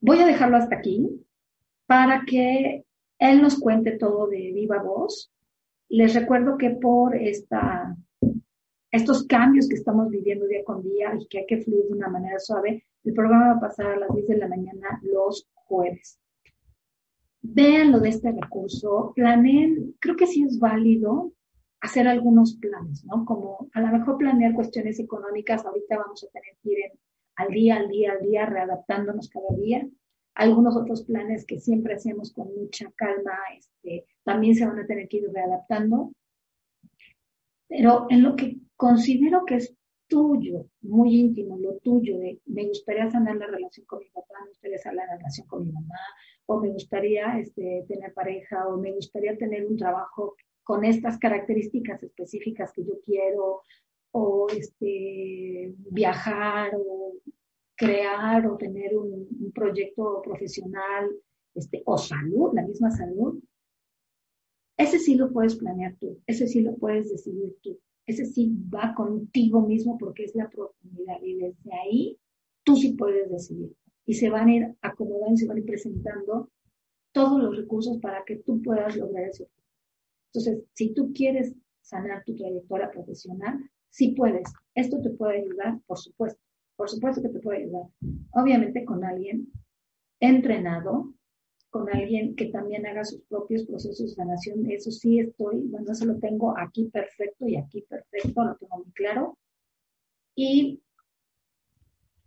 Voy 0.00 0.18
a 0.18 0.26
dejarlo 0.26 0.58
hasta 0.58 0.76
aquí 0.76 1.08
para 1.86 2.24
que 2.26 2.84
él 3.18 3.40
nos 3.40 3.58
cuente 3.58 3.92
todo 3.92 4.26
de 4.26 4.52
viva 4.52 4.82
voz. 4.82 5.32
Les 5.90 6.14
recuerdo 6.14 6.56
que 6.56 6.70
por 6.70 7.16
esta, 7.16 7.96
estos 8.92 9.26
cambios 9.26 9.68
que 9.68 9.74
estamos 9.74 10.08
viviendo 10.08 10.46
día 10.46 10.64
con 10.64 10.82
día 10.84 11.16
y 11.18 11.26
que 11.26 11.40
hay 11.40 11.46
que 11.46 11.58
fluir 11.58 11.86
de 11.86 11.94
una 11.94 12.08
manera 12.08 12.38
suave, 12.38 12.86
el 13.02 13.12
programa 13.12 13.48
va 13.48 13.56
a 13.56 13.60
pasar 13.60 13.86
a 13.86 13.98
las 13.98 14.14
10 14.14 14.28
de 14.28 14.36
la 14.38 14.46
mañana 14.46 15.00
los 15.02 15.48
jueves. 15.52 16.20
Vean 17.42 17.90
lo 17.90 17.98
de 17.98 18.10
este 18.10 18.30
recurso, 18.30 19.12
planeen, 19.16 19.96
creo 19.98 20.14
que 20.14 20.28
sí 20.28 20.44
es 20.44 20.60
válido 20.60 21.32
hacer 21.80 22.06
algunos 22.06 22.54
planes, 22.54 23.04
¿no? 23.04 23.24
Como 23.24 23.68
a 23.72 23.80
lo 23.80 23.88
mejor 23.88 24.16
planear 24.16 24.54
cuestiones 24.54 25.00
económicas, 25.00 25.66
ahorita 25.66 25.96
vamos 25.96 26.22
a 26.22 26.28
tener 26.28 26.56
que 26.62 26.70
ir 26.70 26.78
al 27.34 27.48
día, 27.48 27.76
al 27.76 27.88
día, 27.88 28.12
al 28.12 28.20
día, 28.20 28.46
readaptándonos 28.46 29.28
cada 29.28 29.56
día. 29.56 29.88
Algunos 30.40 30.74
otros 30.74 31.02
planes 31.04 31.44
que 31.44 31.58
siempre 31.58 31.94
hacemos 31.94 32.32
con 32.32 32.48
mucha 32.56 32.90
calma, 32.96 33.38
este, 33.58 34.06
también 34.24 34.54
se 34.54 34.66
van 34.66 34.78
a 34.78 34.86
tener 34.86 35.06
que 35.06 35.18
ir 35.18 35.30
readaptando. 35.30 36.12
Pero 37.68 38.06
en 38.08 38.22
lo 38.22 38.36
que 38.36 38.56
considero 38.74 39.44
que 39.44 39.56
es 39.56 39.76
tuyo, 40.08 40.66
muy 40.80 41.20
íntimo, 41.20 41.58
lo 41.58 41.76
tuyo, 41.80 42.18
de 42.18 42.40
me 42.46 42.66
gustaría 42.66 43.10
sanar 43.10 43.36
la 43.36 43.48
relación 43.48 43.84
con 43.84 43.98
mi 43.98 44.08
papá, 44.08 44.34
me 44.42 44.48
gustaría 44.48 44.78
sanar 44.78 45.06
la 45.08 45.16
relación 45.18 45.46
con 45.46 45.66
mi 45.66 45.72
mamá, 45.72 46.00
o 46.46 46.58
me 46.58 46.70
gustaría 46.70 47.38
este, 47.38 47.84
tener 47.86 48.14
pareja, 48.14 48.66
o 48.66 48.78
me 48.78 48.92
gustaría 48.92 49.36
tener 49.36 49.66
un 49.66 49.76
trabajo 49.76 50.36
con 50.64 50.86
estas 50.86 51.18
características 51.18 52.02
específicas 52.02 52.72
que 52.72 52.84
yo 52.84 52.94
quiero, 53.04 53.60
o 54.12 54.46
este, 54.48 55.74
viajar, 55.90 56.72
o 56.74 57.12
crear 57.80 58.46
o 58.46 58.58
tener 58.58 58.94
un, 58.94 59.26
proyecto 59.54 60.20
profesional 60.22 61.10
este, 61.54 61.82
o 61.86 61.96
salud, 61.96 62.50
la 62.52 62.62
misma 62.62 62.90
salud, 62.90 63.42
ese 64.76 64.98
sí 64.98 65.14
lo 65.14 65.32
puedes 65.32 65.56
planear 65.56 65.96
tú, 65.98 66.18
ese 66.26 66.46
sí 66.46 66.60
lo 66.60 66.76
puedes 66.76 67.10
decidir 67.10 67.56
tú, 67.62 67.80
ese 68.06 68.26
sí 68.26 68.54
va 68.72 68.94
contigo 68.94 69.62
mismo 69.62 69.96
porque 69.98 70.24
es 70.24 70.34
la 70.34 70.48
profundidad 70.50 71.16
y 71.22 71.36
desde 71.36 71.72
ahí 71.82 72.18
tú 72.64 72.76
sí 72.76 72.92
puedes 72.92 73.30
decidir. 73.30 73.74
Y 74.04 74.14
se 74.14 74.28
van 74.28 74.48
a 74.48 74.54
ir 74.54 74.76
acomodando, 74.82 75.36
se 75.36 75.46
van 75.46 75.56
a 75.56 75.60
ir 75.60 75.66
presentando 75.66 76.50
todos 77.12 77.42
los 77.42 77.56
recursos 77.56 77.98
para 77.98 78.24
que 78.24 78.36
tú 78.36 78.60
puedas 78.62 78.94
lograr 78.96 79.24
eso. 79.24 79.46
Entonces, 80.32 80.64
si 80.74 80.92
tú 80.92 81.12
quieres 81.14 81.54
sanar 81.80 82.24
tu 82.24 82.36
trayectoria 82.36 82.90
profesional, 82.90 83.58
sí 83.88 84.14
puedes. 84.16 84.52
Esto 84.74 85.00
te 85.00 85.10
puede 85.10 85.40
ayudar, 85.40 85.80
por 85.86 85.98
supuesto. 85.98 86.40
Por 86.80 86.88
supuesto 86.88 87.20
que 87.20 87.28
te 87.28 87.40
puede 87.40 87.64
ayudar. 87.64 87.88
Obviamente 88.30 88.86
con 88.86 89.04
alguien 89.04 89.52
entrenado, 90.18 91.12
con 91.68 91.94
alguien 91.94 92.34
que 92.34 92.46
también 92.46 92.86
haga 92.86 93.04
sus 93.04 93.20
propios 93.24 93.66
procesos 93.66 93.98
de 94.08 94.14
sanación. 94.14 94.64
Eso 94.70 94.90
sí 94.90 95.18
estoy, 95.18 95.60
bueno, 95.66 95.92
eso 95.92 96.06
lo 96.06 96.18
tengo 96.18 96.56
aquí 96.56 96.86
perfecto 96.86 97.46
y 97.46 97.56
aquí 97.56 97.82
perfecto, 97.82 98.44
lo 98.44 98.56
tengo 98.56 98.78
muy 98.78 98.92
claro. 98.92 99.36
Y 100.34 100.80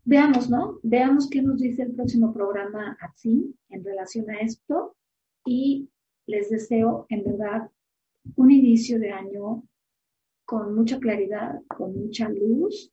veamos, 0.06 0.52
¿no? 0.52 0.78
Veamos 0.84 1.28
qué 1.32 1.42
nos 1.42 1.60
dice 1.60 1.82
el 1.82 1.96
próximo 1.96 2.32
programa 2.32 2.96
así 3.02 3.56
en 3.70 3.84
relación 3.84 4.30
a 4.30 4.38
esto. 4.42 4.96
Y 5.48 5.90
les 6.28 6.52
deseo, 6.52 7.08
en 7.10 7.24
verdad, 7.24 7.72
un 8.36 8.52
inicio 8.52 9.00
de 9.00 9.14
año 9.14 9.64
con 10.46 10.76
mucha 10.76 11.00
claridad, 11.00 11.60
con 11.76 11.98
mucha 11.98 12.30
luz 12.30 12.93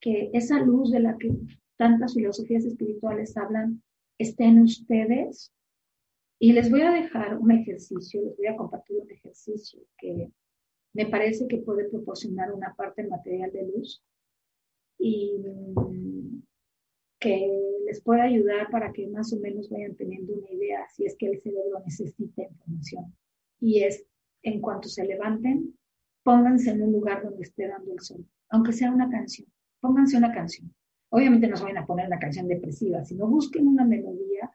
que 0.00 0.30
esa 0.32 0.58
luz 0.60 0.90
de 0.90 1.00
la 1.00 1.16
que 1.18 1.30
tantas 1.76 2.14
filosofías 2.14 2.64
espirituales 2.64 3.36
hablan 3.36 3.82
esté 4.18 4.44
en 4.44 4.62
ustedes. 4.62 5.52
Y 6.38 6.52
les 6.52 6.70
voy 6.70 6.82
a 6.82 6.90
dejar 6.90 7.38
un 7.38 7.50
ejercicio, 7.50 8.22
les 8.22 8.36
voy 8.36 8.46
a 8.46 8.56
compartir 8.56 8.98
un 8.98 9.10
ejercicio 9.10 9.80
que 9.98 10.30
me 10.94 11.06
parece 11.06 11.46
que 11.48 11.58
puede 11.58 11.88
proporcionar 11.88 12.52
una 12.52 12.74
parte 12.74 13.06
material 13.06 13.52
de 13.52 13.66
luz 13.68 14.02
y 14.98 15.42
que 17.18 17.46
les 17.86 18.02
pueda 18.02 18.24
ayudar 18.24 18.70
para 18.70 18.92
que 18.92 19.06
más 19.06 19.32
o 19.32 19.40
menos 19.40 19.68
vayan 19.70 19.94
teniendo 19.96 20.34
una 20.34 20.50
idea 20.50 20.86
si 20.88 21.04
es 21.04 21.16
que 21.16 21.26
el 21.26 21.40
cerebro 21.40 21.80
necesita 21.84 22.42
información. 22.42 23.14
Y 23.60 23.82
es, 23.82 24.06
en 24.42 24.60
cuanto 24.60 24.88
se 24.88 25.04
levanten, 25.04 25.78
pónganse 26.22 26.70
en 26.70 26.82
un 26.82 26.92
lugar 26.92 27.22
donde 27.22 27.42
esté 27.42 27.68
dando 27.68 27.92
el 27.92 28.00
sol, 28.00 28.26
aunque 28.48 28.72
sea 28.72 28.90
una 28.90 29.10
canción 29.10 29.46
pónganse 29.80 30.16
una 30.16 30.32
canción. 30.32 30.72
Obviamente 31.10 31.48
no 31.48 31.56
se 31.56 31.64
vayan 31.64 31.82
a 31.82 31.86
poner 31.86 32.06
una 32.06 32.18
canción 32.18 32.46
depresiva, 32.46 33.04
sino 33.04 33.26
busquen 33.26 33.66
una 33.66 33.84
melodía 33.84 34.50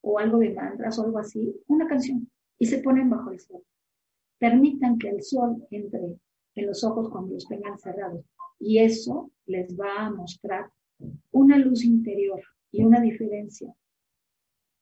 o 0.00 0.18
algo 0.18 0.38
de 0.38 0.54
mantras 0.54 0.98
o 0.98 1.04
algo 1.04 1.18
así, 1.18 1.54
una 1.66 1.86
canción, 1.86 2.30
y 2.58 2.66
se 2.66 2.78
ponen 2.78 3.10
bajo 3.10 3.30
el 3.30 3.40
sol. 3.40 3.62
Permitan 4.38 4.98
que 4.98 5.10
el 5.10 5.22
sol 5.22 5.66
entre 5.70 6.18
en 6.54 6.66
los 6.66 6.82
ojos 6.82 7.10
cuando 7.10 7.34
los 7.34 7.46
tengan 7.46 7.78
cerrados, 7.78 8.24
y 8.58 8.78
eso 8.78 9.30
les 9.46 9.78
va 9.78 10.06
a 10.06 10.10
mostrar 10.10 10.70
una 11.30 11.58
luz 11.58 11.84
interior 11.84 12.42
y 12.72 12.84
una 12.84 13.00
diferencia 13.00 13.72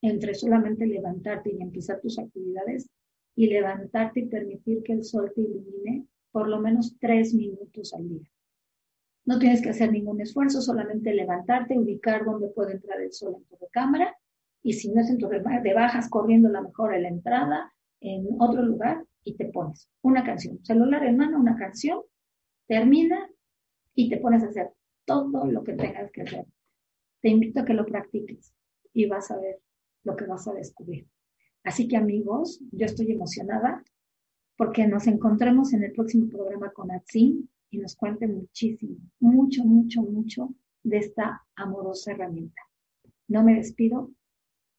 entre 0.02 0.34
solamente 0.34 0.86
levantarte 0.86 1.52
y 1.52 1.60
empezar 1.60 2.00
tus 2.00 2.18
actividades 2.18 2.88
y 3.34 3.48
levantarte 3.48 4.20
y 4.20 4.26
permitir 4.26 4.82
que 4.82 4.92
el 4.92 5.04
sol 5.04 5.32
te 5.34 5.42
ilumine 5.42 6.06
por 6.30 6.48
lo 6.48 6.60
menos 6.60 6.96
tres 7.00 7.34
minutos 7.34 7.92
al 7.94 8.08
día. 8.08 8.30
No 9.26 9.38
tienes 9.40 9.60
que 9.60 9.70
hacer 9.70 9.90
ningún 9.90 10.20
esfuerzo, 10.20 10.62
solamente 10.62 11.12
levantarte, 11.12 11.78
ubicar 11.78 12.24
dónde 12.24 12.48
puede 12.48 12.74
entrar 12.74 13.00
el 13.00 13.12
sol 13.12 13.34
en 13.36 13.44
tu 13.44 13.56
recámara 13.56 14.16
y 14.62 14.72
si 14.72 14.90
no 14.90 15.00
es 15.00 15.10
en 15.10 15.18
tu 15.18 15.28
recámara, 15.28 15.62
te 15.62 15.74
bajas 15.74 16.08
corriendo 16.08 16.48
la 16.48 16.62
mejor 16.62 16.94
a 16.94 16.98
la 16.98 17.08
entrada 17.08 17.72
en 18.00 18.26
otro 18.38 18.62
lugar 18.62 19.04
y 19.24 19.36
te 19.36 19.46
pones 19.46 19.90
una 20.02 20.24
canción, 20.24 20.64
celular 20.64 21.04
en 21.04 21.16
mano, 21.16 21.40
una 21.40 21.56
canción, 21.56 22.02
termina 22.68 23.28
y 23.94 24.08
te 24.08 24.18
pones 24.18 24.44
a 24.44 24.46
hacer 24.46 24.70
todo 25.04 25.44
lo 25.46 25.64
que 25.64 25.72
tengas 25.72 26.10
que 26.12 26.22
hacer. 26.22 26.46
Te 27.20 27.28
invito 27.28 27.60
a 27.60 27.64
que 27.64 27.74
lo 27.74 27.84
practiques 27.84 28.54
y 28.92 29.06
vas 29.06 29.30
a 29.32 29.38
ver 29.38 29.60
lo 30.04 30.14
que 30.14 30.26
vas 30.26 30.46
a 30.46 30.54
descubrir. 30.54 31.08
Así 31.64 31.88
que 31.88 31.96
amigos, 31.96 32.60
yo 32.70 32.86
estoy 32.86 33.10
emocionada 33.10 33.82
porque 34.56 34.86
nos 34.86 35.08
encontremos 35.08 35.72
en 35.72 35.82
el 35.82 35.92
próximo 35.92 36.28
programa 36.28 36.70
con 36.70 36.92
Atsin 36.92 37.50
y 37.70 37.78
nos 37.78 37.96
cuente 37.96 38.26
muchísimo, 38.26 38.96
mucho, 39.20 39.64
mucho, 39.64 40.02
mucho 40.02 40.54
de 40.82 40.98
esta 40.98 41.44
amorosa 41.56 42.12
herramienta. 42.12 42.62
No 43.28 43.42
me 43.42 43.54
despido. 43.54 44.10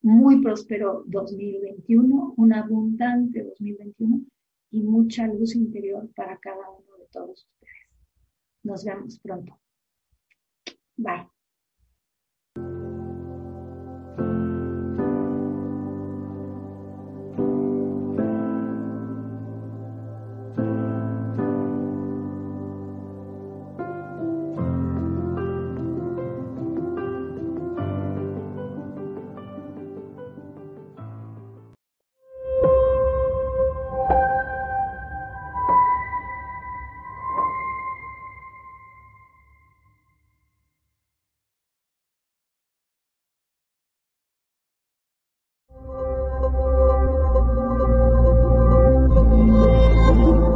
Muy 0.04 0.42
próspero 0.42 1.04
2021, 1.08 2.36
un 2.38 2.54
abundante 2.54 3.44
2021 3.44 4.22
y 4.72 4.82
mucha 4.84 5.28
luz 5.28 5.56
interior 5.56 6.10
para 6.16 6.38
cada 6.38 6.70
uno 6.70 6.98
de 6.98 7.08
todos 7.12 7.46
ustedes. 7.46 7.90
Nos 8.64 8.86
vemos 8.86 9.20
pronto. 9.20 9.60
Bye. 10.96 11.37